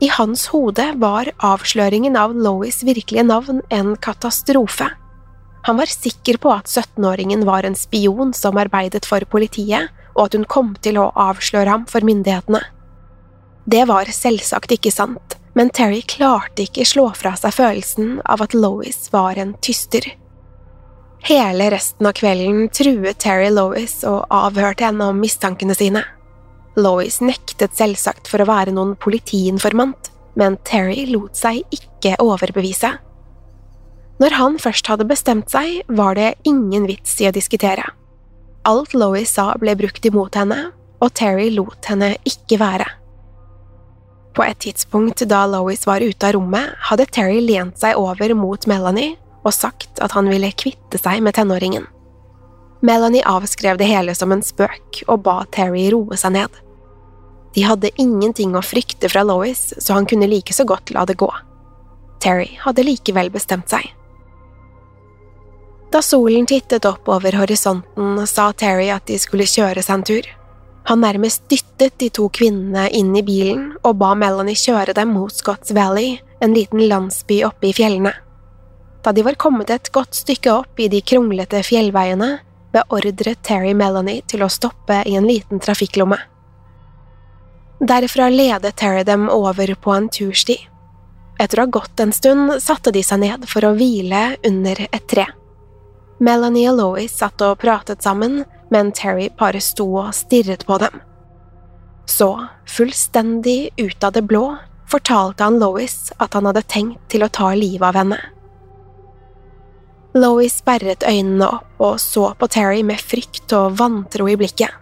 I 0.00 0.08
hans 0.16 0.48
hode 0.48 0.94
var 0.96 1.28
avsløringen 1.44 2.16
av 2.16 2.32
Lois' 2.32 2.86
virkelige 2.88 3.28
navn 3.28 3.60
en 3.68 3.98
katastrofe. 4.00 4.94
Han 5.66 5.76
var 5.76 5.90
sikker 5.90 6.36
på 6.38 6.52
at 6.54 6.68
17-åringen 6.70 7.42
var 7.44 7.66
en 7.66 7.74
spion 7.74 8.30
som 8.34 8.58
arbeidet 8.60 9.06
for 9.06 9.24
politiet, 9.26 9.88
og 10.14 10.28
at 10.28 10.36
hun 10.38 10.44
kom 10.46 10.68
til 10.78 11.00
å 11.02 11.08
avsløre 11.18 11.72
ham 11.72 11.86
for 11.90 12.06
myndighetene. 12.06 12.60
Det 13.66 13.82
var 13.90 14.06
selvsagt 14.14 14.76
ikke 14.76 14.92
sant, 14.94 15.34
men 15.58 15.72
Terry 15.74 16.04
klarte 16.06 16.68
ikke 16.68 16.86
slå 16.86 17.08
fra 17.18 17.32
seg 17.34 17.56
følelsen 17.56 18.20
av 18.22 18.44
at 18.44 18.54
Lois 18.54 19.08
var 19.10 19.40
en 19.42 19.56
tyster. 19.58 20.06
Hele 21.26 21.66
resten 21.74 22.06
av 22.06 22.14
kvelden 22.14 22.68
truet 22.70 23.18
Terry 23.18 23.48
Lois 23.50 24.04
og 24.06 24.22
avhørte 24.30 24.86
henne 24.86 25.08
om 25.10 25.18
mistankene 25.18 25.74
sine. 25.74 26.04
Lois 26.78 27.18
nektet 27.24 27.74
selvsagt 27.74 28.30
for 28.30 28.44
å 28.44 28.46
være 28.46 28.76
noen 28.76 28.94
politiinformant, 29.02 30.12
men 30.38 30.60
Terry 30.62 31.08
lot 31.10 31.34
seg 31.34 31.64
ikke 31.74 32.14
overbevise. 32.22 32.92
Når 34.22 34.32
han 34.38 34.56
først 34.60 34.88
hadde 34.88 35.08
bestemt 35.08 35.52
seg, 35.52 35.82
var 35.92 36.16
det 36.16 36.36
ingen 36.48 36.86
vits 36.88 37.18
i 37.20 37.28
å 37.28 37.34
diskutere. 37.36 37.84
Alt 38.66 38.94
Lois 38.96 39.34
sa 39.36 39.50
ble 39.60 39.76
brukt 39.78 40.06
imot 40.08 40.38
henne, 40.38 40.70
og 41.04 41.12
Terry 41.14 41.50
lot 41.52 41.84
henne 41.90 42.14
ikke 42.24 42.58
være. 42.62 42.86
På 44.36 44.44
et 44.44 44.58
tidspunkt 44.64 45.22
da 45.28 45.44
Lois 45.48 45.84
var 45.88 46.04
ute 46.04 46.28
av 46.28 46.34
rommet, 46.36 46.72
hadde 46.88 47.08
Terry 47.12 47.42
lent 47.44 47.78
seg 47.80 47.96
over 48.00 48.32
mot 48.36 48.66
Melanie 48.68 49.16
og 49.46 49.54
sagt 49.54 50.00
at 50.02 50.16
han 50.16 50.28
ville 50.32 50.50
kvitte 50.58 50.98
seg 51.00 51.22
med 51.24 51.36
tenåringen. 51.36 51.86
Melanie 52.84 53.24
avskrev 53.24 53.78
det 53.80 53.88
hele 53.88 54.14
som 54.16 54.32
en 54.34 54.44
spøk 54.44 55.02
og 55.06 55.22
ba 55.24 55.42
Terry 55.54 55.86
roe 55.92 56.16
seg 56.20 56.34
ned. 56.36 56.56
De 57.56 57.64
hadde 57.64 57.92
ingenting 58.00 58.52
å 58.56 58.64
frykte 58.64 59.08
fra 59.08 59.22
Lois, 59.24 59.70
så 59.78 59.96
han 59.96 60.08
kunne 60.08 60.28
like 60.28 60.52
så 60.52 60.66
godt 60.68 60.92
la 60.92 61.06
det 61.08 61.16
gå. 61.20 61.30
Terry 62.20 62.50
hadde 62.60 62.84
likevel 62.84 63.30
bestemt 63.32 63.72
seg. 63.72 63.86
Da 65.96 66.02
solen 66.02 66.46
tittet 66.46 66.84
opp 66.84 67.08
over 67.08 67.32
horisonten, 67.32 68.26
sa 68.26 68.50
Terry 68.52 68.90
at 68.92 69.06
de 69.08 69.16
skulle 69.16 69.46
kjøre 69.48 69.80
seg 69.80 69.94
en 69.94 70.02
tur. 70.04 70.26
Han 70.90 71.00
nærmest 71.00 71.46
dyttet 71.48 71.94
de 72.02 72.10
to 72.12 72.26
kvinnene 72.28 72.82
inn 72.98 73.14
i 73.16 73.22
bilen 73.24 73.62
og 73.80 73.94
ba 74.02 74.10
Melanie 74.12 74.60
kjøre 74.60 74.92
dem 74.92 75.14
mot 75.16 75.32
Scotts 75.32 75.72
Valley, 75.72 76.18
en 76.44 76.52
liten 76.52 76.82
landsby 76.90 77.38
oppe 77.48 77.70
i 77.70 77.72
fjellene. 77.78 78.12
Da 79.00 79.14
de 79.16 79.24
var 79.24 79.38
kommet 79.40 79.72
et 79.72 79.88
godt 79.96 80.18
stykke 80.18 80.52
opp 80.52 80.84
i 80.84 80.90
de 80.92 81.00
kronglete 81.00 81.62
fjellveiene, 81.64 82.28
beordret 82.76 83.40
Terry 83.48 83.72
Melanie 83.72 84.20
til 84.28 84.44
å 84.44 84.50
stoppe 84.52 85.00
i 85.08 85.16
en 85.16 85.24
liten 85.24 85.64
trafikklomme. 85.64 86.20
Derfra 87.80 88.28
ledet 88.28 88.76
Terry 88.76 89.08
dem 89.08 89.30
over 89.32 89.72
på 89.80 89.96
en 89.96 90.12
tursti. 90.12 90.60
Etter 91.40 91.64
å 91.64 91.64
ha 91.64 91.74
gått 91.80 92.04
en 92.04 92.12
stund 92.12 92.58
satte 92.60 92.92
de 92.92 93.00
seg 93.00 93.24
ned 93.24 93.48
for 93.48 93.64
å 93.64 93.72
hvile 93.80 94.26
under 94.44 94.86
et 94.92 95.08
tre. 95.08 95.28
Melanie 96.18 96.70
og 96.70 96.78
Lois 96.78 97.12
satt 97.18 97.42
og 97.44 97.58
pratet 97.60 98.04
sammen, 98.04 98.44
men 98.72 98.92
Terry 98.96 99.28
bare 99.38 99.60
sto 99.60 99.86
og 100.00 100.14
stirret 100.16 100.64
på 100.66 100.78
dem. 100.80 101.02
Så, 102.06 102.30
fullstendig 102.70 103.74
ut 103.76 104.04
av 104.04 104.14
det 104.16 104.24
blå, 104.30 104.56
fortalte 104.88 105.44
han 105.44 105.58
Lois 105.60 106.12
at 106.22 106.34
han 106.38 106.46
hadde 106.48 106.64
tenkt 106.70 107.02
til 107.12 107.26
å 107.26 107.32
ta 107.32 107.50
livet 107.54 107.88
av 107.90 107.98
henne. 108.00 108.18
Lois 110.16 110.54
sperret 110.62 111.04
øynene 111.04 111.48
opp 111.58 111.82
og 111.82 111.98
så 112.00 112.30
på 112.38 112.48
Terry 112.48 112.80
med 112.86 113.02
frykt 113.02 113.52
og 113.52 113.76
vantro 113.80 114.30
i 114.32 114.36
blikket. 114.40 114.72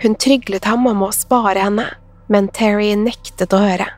Hun 0.00 0.14
tryglet 0.14 0.68
ham 0.70 0.86
om 0.86 1.02
å 1.02 1.10
spare 1.12 1.64
henne, 1.64 1.88
men 2.30 2.46
Terry 2.54 2.92
nektet 2.96 3.52
å 3.56 3.64
høre. 3.64 3.88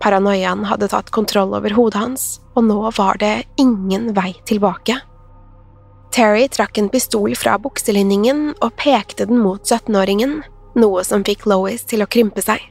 Paranoiaen 0.00 0.64
hadde 0.66 0.88
tatt 0.90 1.12
kontroll 1.14 1.54
over 1.54 1.76
hodet 1.76 2.00
hans, 2.00 2.24
og 2.56 2.66
nå 2.66 2.80
var 2.96 3.20
det 3.20 3.44
ingen 3.60 4.10
vei 4.16 4.32
tilbake. 4.48 4.96
Terry 6.10 6.48
trakk 6.50 6.78
en 6.78 6.88
pistol 6.90 7.36
fra 7.38 7.54
bukselinningen 7.62 8.56
og 8.58 8.74
pekte 8.80 9.28
den 9.30 9.38
mot 9.38 9.62
17-åringen, 9.62 10.40
noe 10.80 11.04
som 11.06 11.22
fikk 11.26 11.46
Lois 11.50 11.84
til 11.86 12.02
å 12.02 12.08
krympe 12.10 12.42
seg. 12.42 12.62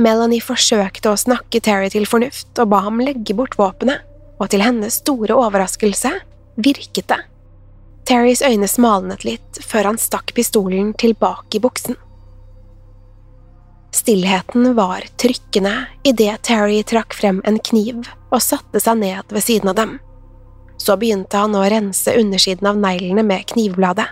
Melanie 0.00 0.40
forsøkte 0.40 1.10
å 1.10 1.18
snakke 1.18 1.60
Terry 1.60 1.90
til 1.92 2.06
fornuft 2.08 2.60
og 2.62 2.70
ba 2.72 2.84
ham 2.86 3.02
legge 3.02 3.34
bort 3.36 3.58
våpenet, 3.58 4.06
og 4.40 4.48
til 4.52 4.62
hennes 4.64 5.00
store 5.02 5.36
overraskelse 5.36 6.14
virket 6.62 7.10
det. 7.10 7.18
Terrys 8.08 8.40
øyne 8.42 8.68
smalnet 8.70 9.26
litt 9.26 9.60
før 9.66 9.90
han 9.90 9.98
stakk 10.00 10.32
pistolen 10.34 10.94
tilbake 10.98 11.58
i 11.58 11.62
buksen. 11.62 11.98
Stillheten 13.94 14.72
var 14.78 15.04
trykkende 15.20 15.74
idet 16.06 16.40
Terry 16.46 16.80
trakk 16.86 17.14
frem 17.18 17.42
en 17.44 17.58
kniv 17.58 18.06
og 18.30 18.42
satte 18.42 18.80
seg 18.80 19.02
ned 19.02 19.34
ved 19.34 19.44
siden 19.44 19.72
av 19.74 19.78
dem. 19.82 19.98
Så 20.80 20.96
begynte 20.96 21.36
han 21.36 21.54
å 21.54 21.66
rense 21.68 22.14
undersiden 22.16 22.70
av 22.70 22.80
neglene 22.80 23.24
med 23.26 23.44
knivbladet. 23.52 24.08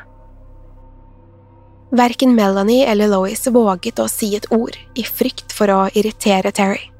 Verken 1.90 2.34
Melanie 2.36 2.84
eller 2.84 3.08
Lois 3.08 3.46
våget 3.48 3.98
å 3.98 4.08
si 4.12 4.34
et 4.36 4.50
ord 4.52 4.76
i 4.94 5.04
frykt 5.08 5.54
for 5.56 5.72
å 5.72 5.86
irritere 5.96 6.52
Terry. 6.52 6.90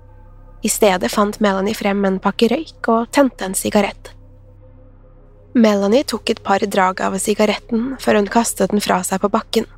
I 0.64 0.70
stedet 0.72 1.10
fant 1.12 1.36
Melanie 1.44 1.76
frem 1.76 2.00
en 2.08 2.16
pakke 2.22 2.48
røyk 2.48 2.88
og 2.88 3.10
tente 3.12 3.44
en 3.44 3.54
sigarett. 3.54 4.14
Melanie 5.54 6.06
tok 6.08 6.30
et 6.30 6.40
par 6.44 6.64
drag 6.64 7.02
av 7.04 7.18
sigaretten 7.20 7.98
før 8.00 8.18
hun 8.20 8.30
kastet 8.32 8.72
den 8.72 8.82
fra 8.84 9.02
seg 9.04 9.20
på 9.20 9.30
bakken. 9.32 9.68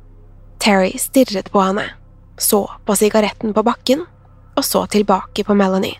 Terry 0.61 0.95
stirret 1.01 1.51
på 1.51 1.61
henne, 1.63 1.83
så 2.37 2.63
på 2.85 2.95
sigaretten 2.95 3.53
på 3.53 3.63
bakken, 3.67 4.05
og 4.55 4.65
så 4.65 4.85
tilbake 4.87 5.43
på 5.43 5.55
Melanie. 5.57 5.99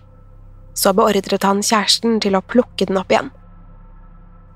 Så 0.73 0.93
beordret 0.95 1.43
han 1.43 1.63
kjæresten 1.65 2.19
til 2.23 2.37
å 2.37 2.45
plukke 2.45 2.87
den 2.87 2.99
opp 3.01 3.11
igjen. 3.11 3.31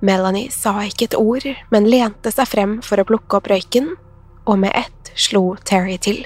Melanie 0.05 0.51
sa 0.53 0.77
ikke 0.85 1.09
et 1.09 1.17
ord, 1.17 1.45
men 1.73 1.89
lente 1.89 2.31
seg 2.33 2.49
frem 2.49 2.77
for 2.85 3.01
å 3.01 3.07
plukke 3.07 3.39
opp 3.39 3.49
røyken, 3.49 3.95
og 4.45 4.61
med 4.61 4.75
ett 4.77 5.11
slo 5.17 5.55
Terry 5.65 5.97
til. 5.97 6.25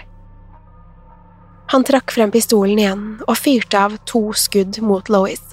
Han 1.70 1.86
trakk 1.86 2.12
frem 2.12 2.32
pistolen 2.34 2.80
igjen 2.82 3.04
og 3.28 3.38
fyrte 3.38 3.78
av 3.78 3.96
to 4.10 4.32
skudd 4.34 4.82
mot 4.82 5.10
Lois. 5.14 5.44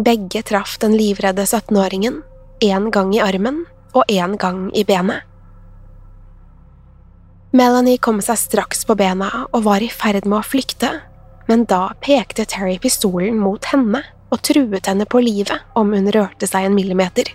Begge 0.00 0.40
traff 0.42 0.78
den 0.82 0.96
livredde 0.96 1.44
17-åringen, 1.44 2.22
én 2.64 2.88
gang 2.90 3.12
i 3.14 3.20
armen 3.22 3.62
og 3.92 4.08
én 4.08 4.38
gang 4.40 4.70
i 4.74 4.86
benet. 4.88 5.22
Melanie 7.54 8.00
kom 8.02 8.18
seg 8.24 8.40
straks 8.40 8.82
på 8.88 8.96
bena 8.98 9.44
og 9.52 9.62
var 9.68 9.84
i 9.84 9.92
ferd 9.92 10.24
med 10.26 10.40
å 10.40 10.48
flykte, 10.48 10.90
men 11.46 11.68
da 11.70 11.92
pekte 12.02 12.48
Terry 12.50 12.80
pistolen 12.82 13.36
mot 13.38 13.68
henne 13.70 14.00
og 14.32 14.42
truet 14.42 14.88
henne 14.90 15.06
på 15.06 15.20
livet 15.22 15.62
om 15.78 15.92
hun 15.94 16.10
rørte 16.10 16.48
seg 16.50 16.66
en 16.66 16.74
millimeter. 16.74 17.28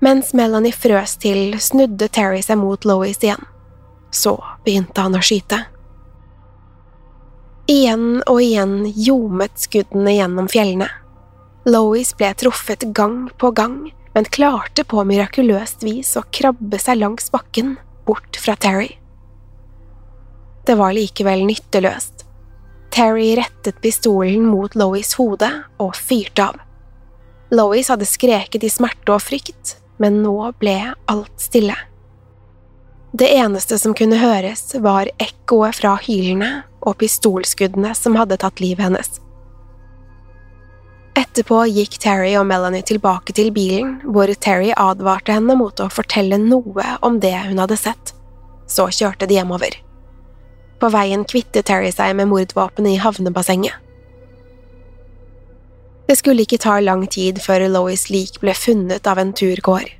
Mens 0.00 0.32
Melanie 0.32 0.72
frøs 0.72 1.18
til, 1.20 1.58
snudde 1.60 2.08
Terry 2.08 2.40
seg 2.44 2.56
mot 2.60 2.86
Lois 2.88 3.20
igjen. 3.20 3.42
Så 4.10 4.38
begynte 4.64 5.04
han 5.04 5.16
å 5.18 5.20
skyte. 5.24 5.58
Igjen 7.70 8.22
og 8.24 8.40
igjen 8.42 8.78
ljomet 8.96 9.60
skuddene 9.60 10.16
gjennom 10.16 10.48
fjellene. 10.50 10.88
Lois 11.68 12.14
ble 12.16 12.32
truffet 12.40 12.88
gang 12.96 13.28
på 13.38 13.52
gang, 13.54 13.76
men 14.16 14.26
klarte 14.32 14.86
på 14.88 15.04
mirakuløst 15.06 15.84
vis 15.84 16.16
å 16.18 16.24
krabbe 16.32 16.80
seg 16.80 16.98
langs 17.02 17.28
bakken, 17.30 17.76
bort 18.08 18.40
fra 18.40 18.56
Terry. 18.56 18.88
Det 20.66 20.74
var 20.80 20.96
likevel 20.96 21.44
nytteløst. 21.46 22.24
Terry 22.90 23.34
rettet 23.38 23.78
pistolen 23.84 24.48
mot 24.48 24.74
Lois' 24.74 25.14
hode 25.20 25.52
og 25.78 25.92
fyrte 25.94 26.48
av. 26.48 26.56
Lois 27.54 27.92
hadde 27.92 28.08
skreket 28.08 28.64
i 28.66 28.72
smerte 28.72 29.14
og 29.14 29.22
frykt, 29.22 29.76
men 30.00 30.22
nå 30.24 30.36
ble 30.58 30.76
alt 31.12 31.34
stille. 31.40 31.76
Det 33.12 33.28
eneste 33.36 33.78
som 33.78 33.94
kunne 33.94 34.20
høres, 34.20 34.70
var 34.78 35.10
ekkoet 35.18 35.80
fra 35.80 35.96
hylene 36.00 36.62
og 36.80 36.96
pistolskuddene 37.02 37.92
som 37.98 38.16
hadde 38.16 38.38
tatt 38.40 38.62
livet 38.62 38.86
hennes. 38.86 39.18
Etterpå 41.18 41.64
gikk 41.68 41.98
Terry 42.00 42.32
og 42.38 42.46
Melanie 42.48 42.86
tilbake 42.86 43.34
til 43.36 43.50
bilen, 43.52 43.98
hvor 44.06 44.30
Terry 44.40 44.70
advarte 44.78 45.34
henne 45.34 45.56
mot 45.58 45.82
å 45.82 45.90
fortelle 45.92 46.38
noe 46.40 46.86
om 47.04 47.18
det 47.20 47.34
hun 47.48 47.60
hadde 47.60 47.76
sett. 47.76 48.14
Så 48.70 48.86
kjørte 48.94 49.26
de 49.26 49.36
hjemover. 49.36 49.74
På 50.80 50.88
veien 50.94 51.26
kvittet 51.28 51.66
Terry 51.68 51.90
seg 51.92 52.14
med 52.16 52.30
mordvåpenet 52.30 52.94
i 52.94 53.02
havnebassenget. 53.02 53.74
Det 56.10 56.16
skulle 56.18 56.42
ikke 56.42 56.58
ta 56.58 56.80
lang 56.82 57.04
tid 57.06 57.36
før 57.38 57.68
Lois 57.70 58.08
lik 58.10 58.40
ble 58.42 58.50
funnet 58.58 59.06
av 59.06 59.20
en 59.22 59.28
turgåer. 59.30 59.92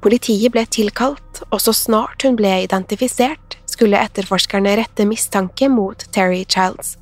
Politiet 0.00 0.54
ble 0.54 0.62
tilkalt, 0.64 1.42
og 1.52 1.60
så 1.60 1.74
snart 1.76 2.24
hun 2.24 2.38
ble 2.38 2.54
identifisert, 2.64 3.58
skulle 3.68 4.00
etterforskerne 4.00 4.72
rette 4.80 5.04
mistanke 5.04 5.68
mot 5.68 6.06
Terry 6.16 6.46
Childs. 6.48 6.94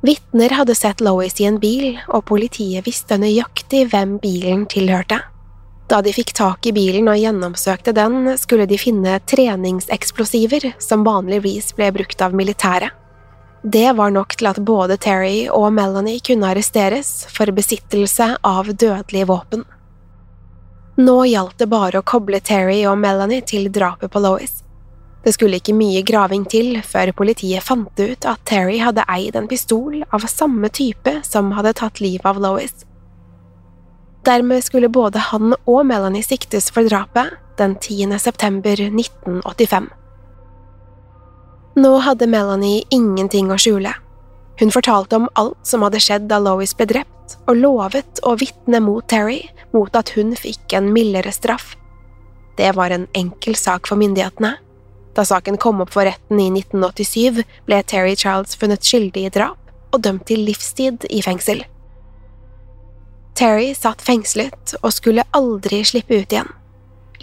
Vitner 0.00 0.56
hadde 0.56 0.78
sett 0.78 1.02
Lois 1.04 1.36
i 1.42 1.44
en 1.50 1.58
bil, 1.60 1.98
og 2.08 2.24
politiet 2.30 2.88
visste 2.88 3.20
nøyaktig 3.20 3.84
hvem 3.92 4.16
bilen 4.22 4.64
tilhørte. 4.72 5.20
Da 5.92 6.00
de 6.04 6.14
fikk 6.16 6.32
tak 6.38 6.64
i 6.64 6.72
bilen 6.72 7.12
og 7.12 7.20
gjennomsøkte 7.20 7.92
den, 7.92 8.38
skulle 8.40 8.64
de 8.70 8.80
finne 8.80 9.20
treningseksplosiver 9.28 10.70
som 10.80 11.04
vanligvis 11.04 11.74
ble 11.76 11.92
brukt 11.98 12.24
av 12.24 12.32
militæret. 12.32 12.97
Det 13.62 13.92
var 13.92 14.10
nok 14.10 14.36
til 14.38 14.46
at 14.46 14.60
både 14.62 14.96
Terry 15.02 15.48
og 15.50 15.72
Melanie 15.74 16.22
kunne 16.22 16.46
arresteres 16.46 17.26
for 17.34 17.50
besittelse 17.50 18.36
av 18.46 18.70
dødelige 18.70 19.26
våpen. 19.26 19.64
Nå 20.98 21.16
gjaldt 21.26 21.58
det 21.58 21.66
bare 21.70 21.98
å 21.98 22.06
koble 22.06 22.38
Terry 22.40 22.84
og 22.86 22.98
Melanie 23.02 23.42
til 23.42 23.66
drapet 23.74 24.10
på 24.14 24.22
Lois. 24.22 24.62
Det 25.24 25.34
skulle 25.34 25.58
ikke 25.58 25.74
mye 25.74 26.04
graving 26.06 26.44
til 26.50 26.78
før 26.86 27.10
politiet 27.18 27.66
fant 27.66 27.98
ut 27.98 28.26
at 28.30 28.44
Terry 28.46 28.78
hadde 28.78 29.06
eid 29.10 29.36
en 29.36 29.50
pistol 29.50 30.04
av 30.14 30.26
samme 30.30 30.70
type 30.70 31.18
som 31.26 31.50
hadde 31.58 31.74
tatt 31.82 31.98
livet 32.00 32.26
av 32.30 32.38
Lois. 32.42 32.86
Dermed 34.26 34.62
skulle 34.64 34.90
både 34.90 35.18
han 35.32 35.54
og 35.66 35.86
Melanie 35.86 36.22
siktes 36.22 36.70
for 36.70 36.86
drapet 36.86 37.34
den 37.58 37.74
10. 37.74 38.18
september 38.22 38.78
1985. 38.86 39.90
Nå 41.78 41.92
hadde 42.02 42.26
Melanie 42.26 42.82
ingenting 42.90 43.52
å 43.54 43.56
skjule. 43.60 43.92
Hun 44.58 44.72
fortalte 44.74 45.14
om 45.20 45.28
alt 45.38 45.60
som 45.68 45.84
hadde 45.86 46.00
skjedd 46.02 46.24
da 46.26 46.40
Lois 46.42 46.72
ble 46.74 46.88
drept, 46.90 47.36
og 47.46 47.60
lovet 47.60 48.18
å 48.26 48.32
vitne 48.40 48.80
mot 48.82 49.06
Terry 49.06 49.44
mot 49.70 49.94
at 49.94 50.10
hun 50.16 50.32
fikk 50.34 50.74
en 50.74 50.88
mildere 50.90 51.30
straff. 51.30 51.76
Det 52.58 52.72
var 52.74 52.90
en 52.90 53.06
enkel 53.14 53.54
sak 53.54 53.86
for 53.86 54.00
myndighetene. 54.00 54.56
Da 55.14 55.26
saken 55.28 55.60
kom 55.62 55.84
opp 55.84 55.92
for 55.94 56.08
retten 56.08 56.40
i 56.42 56.48
1987, 56.50 57.44
ble 57.68 57.78
Terry 57.86 58.16
Childs 58.18 58.58
funnet 58.58 58.82
skyldig 58.82 59.28
i 59.28 59.32
drap 59.38 59.94
og 59.94 60.02
dømt 60.02 60.26
til 60.26 60.42
livstid 60.48 61.06
i 61.14 61.22
fengsel. 61.22 61.62
Terry 63.38 63.70
satt 63.78 64.02
fengslet 64.02 64.74
og 64.82 64.90
skulle 64.96 65.28
aldri 65.30 65.84
slippe 65.86 66.24
ut 66.24 66.34
igjen. 66.34 66.50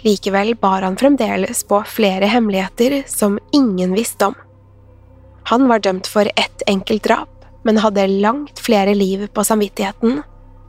Likevel 0.00 0.54
bar 0.56 0.80
han 0.86 0.96
fremdeles 0.96 1.60
på 1.68 1.82
flere 1.92 2.32
hemmeligheter 2.32 3.02
som 3.10 3.36
ingen 3.52 3.92
visste 3.92 4.32
om. 4.32 4.42
Han 5.46 5.68
var 5.70 5.78
dømt 5.78 6.08
for 6.10 6.26
ett 6.36 6.62
enkelt 6.66 7.04
drap, 7.06 7.44
men 7.64 7.78
hadde 7.78 8.06
langt 8.06 8.58
flere 8.58 8.94
liv 8.94 9.26
på 9.34 9.44
samvittigheten, 9.44 10.20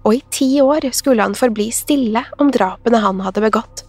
og 0.05 0.15
i 0.15 0.21
ti 0.31 0.49
år 0.61 0.85
skulle 0.93 1.25
han 1.25 1.35
forbli 1.37 1.71
stille 1.73 2.23
om 2.37 2.51
drapene 2.53 3.01
han 3.01 3.23
hadde 3.25 3.41
begått. 3.41 3.83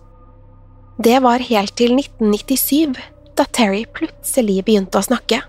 Det 0.98 1.20
var 1.22 1.44
helt 1.44 1.77
til 1.79 1.92
1997, 1.94 2.96
da 3.38 3.44
Terry 3.44 3.85
plutselig 3.85 4.64
begynte 4.66 4.98
å 4.98 5.07
snakke. 5.07 5.42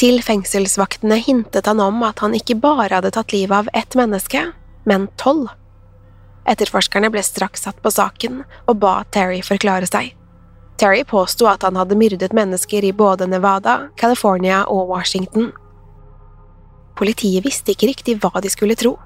Til 0.00 0.18
fengselsvaktene 0.24 1.20
hintet 1.22 1.68
han 1.70 1.80
om 1.84 2.02
at 2.08 2.24
han 2.24 2.34
ikke 2.34 2.56
bare 2.58 2.96
hadde 2.96 3.12
tatt 3.14 3.36
livet 3.36 3.54
av 3.60 3.70
ett 3.76 3.94
menneske, 3.94 4.48
men 4.88 5.06
tolv. 5.20 5.52
Etterforskerne 6.48 7.12
ble 7.12 7.22
straks 7.24 7.68
satt 7.68 7.78
på 7.84 7.92
saken 7.94 8.42
og 8.66 8.80
ba 8.82 9.02
Terry 9.14 9.44
forklare 9.46 9.86
seg. 9.88 10.10
Terry 10.76 11.04
påsto 11.04 11.46
at 11.46 11.62
han 11.62 11.76
hadde 11.78 11.96
myrdet 11.98 12.34
mennesker 12.34 12.84
i 12.84 12.92
både 12.92 13.28
Nevada, 13.30 13.88
California 13.96 14.64
og 14.64 14.88
Washington. 14.90 15.52
Politiet 16.98 17.44
visste 17.46 17.74
ikke 17.74 17.90
riktig 17.90 18.16
hva 18.22 18.42
de 18.42 18.50
skulle 18.50 18.76
tro. 18.78 18.96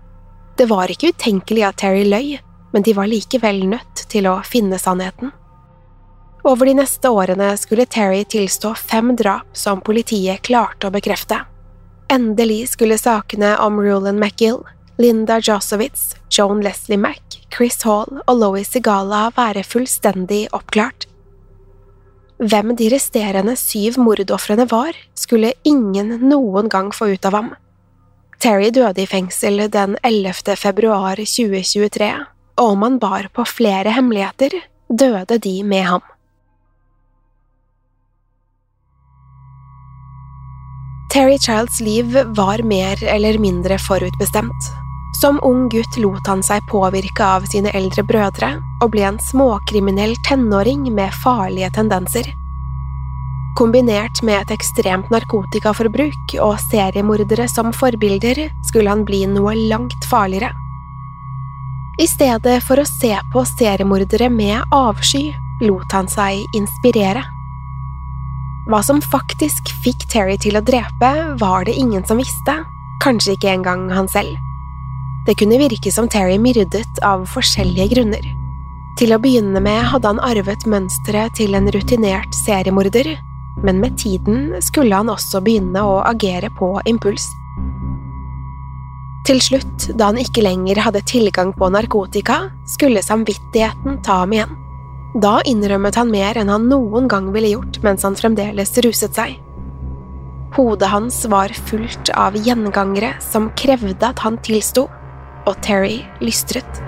Det 0.56 0.68
var 0.68 0.90
ikke 0.90 1.12
utenkelig 1.12 1.64
at 1.68 1.80
Terry 1.80 2.04
løy, 2.08 2.38
men 2.72 2.84
de 2.84 2.94
var 2.96 3.08
likevel 3.08 3.62
nødt 3.68 4.08
til 4.10 4.28
å 4.28 4.40
finne 4.44 4.78
sannheten. 4.80 5.32
Over 6.48 6.68
de 6.68 6.78
neste 6.78 7.10
årene 7.12 7.50
skulle 7.60 7.86
Terry 7.86 8.22
tilstå 8.24 8.72
fem 8.78 9.12
drap 9.16 9.48
som 9.52 9.82
politiet 9.84 10.44
klarte 10.46 10.88
å 10.88 10.94
bekrefte. 10.94 11.42
Endelig 12.08 12.70
skulle 12.72 12.96
sakene 12.98 13.56
om 13.60 13.80
Rulan 13.80 14.16
McGill, 14.16 14.62
Linda 14.98 15.40
Josowitz, 15.44 16.14
Joan 16.32 16.62
Leslie 16.64 16.98
Mack, 16.98 17.42
Chris 17.52 17.82
Hall 17.84 18.22
og 18.24 18.34
Lois 18.38 18.70
Sigala 18.72 19.28
være 19.36 19.64
fullstendig 19.66 20.46
oppklart. 20.56 21.07
Hvem 22.38 22.76
de 22.78 22.86
resterende 22.92 23.56
syv 23.58 23.96
mordofrene 23.98 24.68
var, 24.70 24.94
skulle 25.18 25.56
ingen 25.66 26.20
noen 26.30 26.68
gang 26.70 26.92
få 26.94 27.10
ut 27.16 27.26
av 27.26 27.34
ham. 27.34 27.48
Terry 28.38 28.70
døde 28.70 29.02
i 29.02 29.08
fengsel 29.10 29.64
den 29.74 29.96
11. 30.06 30.54
februar 30.54 31.18
2023, 31.18 32.12
og 32.62 32.76
om 32.76 32.86
han 32.86 33.00
bar 33.02 33.26
på 33.34 33.42
flere 33.42 33.90
hemmeligheter, 33.90 34.54
døde 34.86 35.40
de 35.42 35.56
med 35.66 35.82
ham. 35.90 36.06
Terry 41.10 41.40
Childs 41.42 41.80
liv 41.82 42.14
var 42.38 42.62
mer 42.62 43.02
eller 43.02 43.40
mindre 43.42 43.82
forutbestemt. 43.82 44.70
Som 45.20 45.40
ung 45.42 45.68
gutt 45.68 45.96
lot 45.98 46.26
han 46.30 46.42
seg 46.46 46.62
påvirke 46.70 47.24
av 47.26 47.46
sine 47.50 47.72
eldre 47.74 48.04
brødre 48.06 48.52
og 48.84 48.92
ble 48.92 49.02
en 49.08 49.18
småkriminell 49.18 50.14
tenåring 50.28 50.84
med 50.94 51.14
farlige 51.24 51.72
tendenser. 51.74 52.28
Kombinert 53.58 54.22
med 54.22 54.44
et 54.44 54.52
ekstremt 54.54 55.10
narkotikaforbruk 55.10 56.36
og 56.38 56.60
seriemordere 56.68 57.48
som 57.50 57.72
forbilder 57.74 58.44
skulle 58.68 58.94
han 58.94 59.02
bli 59.08 59.24
noe 59.26 59.56
langt 59.58 60.06
farligere. 60.06 60.52
I 61.98 62.06
stedet 62.06 62.60
for 62.62 62.78
å 62.78 62.86
se 62.86 63.16
på 63.32 63.42
seriemordere 63.58 64.30
med 64.30 64.62
avsky, 64.70 65.32
lot 65.66 65.90
han 65.98 66.06
seg 66.06 66.44
inspirere. 66.54 67.24
Hva 68.70 68.84
som 68.86 69.02
faktisk 69.02 69.72
fikk 69.82 70.06
Terry 70.12 70.38
til 70.38 70.60
å 70.60 70.62
drepe, 70.62 71.10
var 71.42 71.66
det 71.66 71.74
ingen 71.74 72.06
som 72.06 72.22
visste, 72.22 72.60
kanskje 73.02 73.34
ikke 73.34 73.56
engang 73.58 73.88
han 73.90 74.06
selv. 74.06 74.38
Det 75.28 75.34
kunne 75.36 75.58
virke 75.60 75.90
som 75.92 76.06
Terry 76.08 76.38
myrdet 76.40 77.02
av 77.04 77.26
forskjellige 77.28 77.90
grunner. 77.90 78.28
Til 78.96 79.12
å 79.12 79.18
begynne 79.20 79.60
med 79.60 79.82
hadde 79.90 80.08
han 80.08 80.22
arvet 80.24 80.64
mønsteret 80.64 81.34
til 81.36 81.52
en 81.54 81.68
rutinert 81.74 82.32
seriemorder, 82.46 83.10
men 83.60 83.82
med 83.82 83.98
tiden 84.00 84.56
skulle 84.64 84.96
han 84.96 85.12
også 85.12 85.42
begynne 85.44 85.82
å 85.84 85.98
agere 86.08 86.48
på 86.56 86.70
impuls. 86.88 87.28
Til 89.28 89.42
slutt, 89.44 89.90
da 90.00 90.08
han 90.08 90.22
ikke 90.22 90.46
lenger 90.46 90.80
hadde 90.86 91.04
tilgang 91.04 91.52
på 91.52 91.68
narkotika, 91.76 92.46
skulle 92.64 93.04
samvittigheten 93.04 94.00
ta 94.06 94.22
ham 94.22 94.32
igjen. 94.32 94.56
Da 95.20 95.42
innrømmet 95.44 96.00
han 96.00 96.08
mer 96.08 96.40
enn 96.40 96.48
han 96.48 96.70
noen 96.72 97.04
gang 97.12 97.28
ville 97.36 97.52
gjort 97.52 97.82
mens 97.84 98.08
han 98.08 98.16
fremdeles 98.16 98.72
ruset 98.80 99.20
seg. 99.20 99.36
Hodet 100.56 100.88
hans 100.88 101.26
var 101.28 101.52
fullt 101.68 102.08
av 102.16 102.40
gjengangere 102.40 103.18
som 103.20 103.52
krevde 103.60 104.08
at 104.08 104.24
han 104.24 104.40
tilsto, 104.40 104.88
og 105.48 105.56
Terry 105.64 106.04
lystret. 106.20 106.87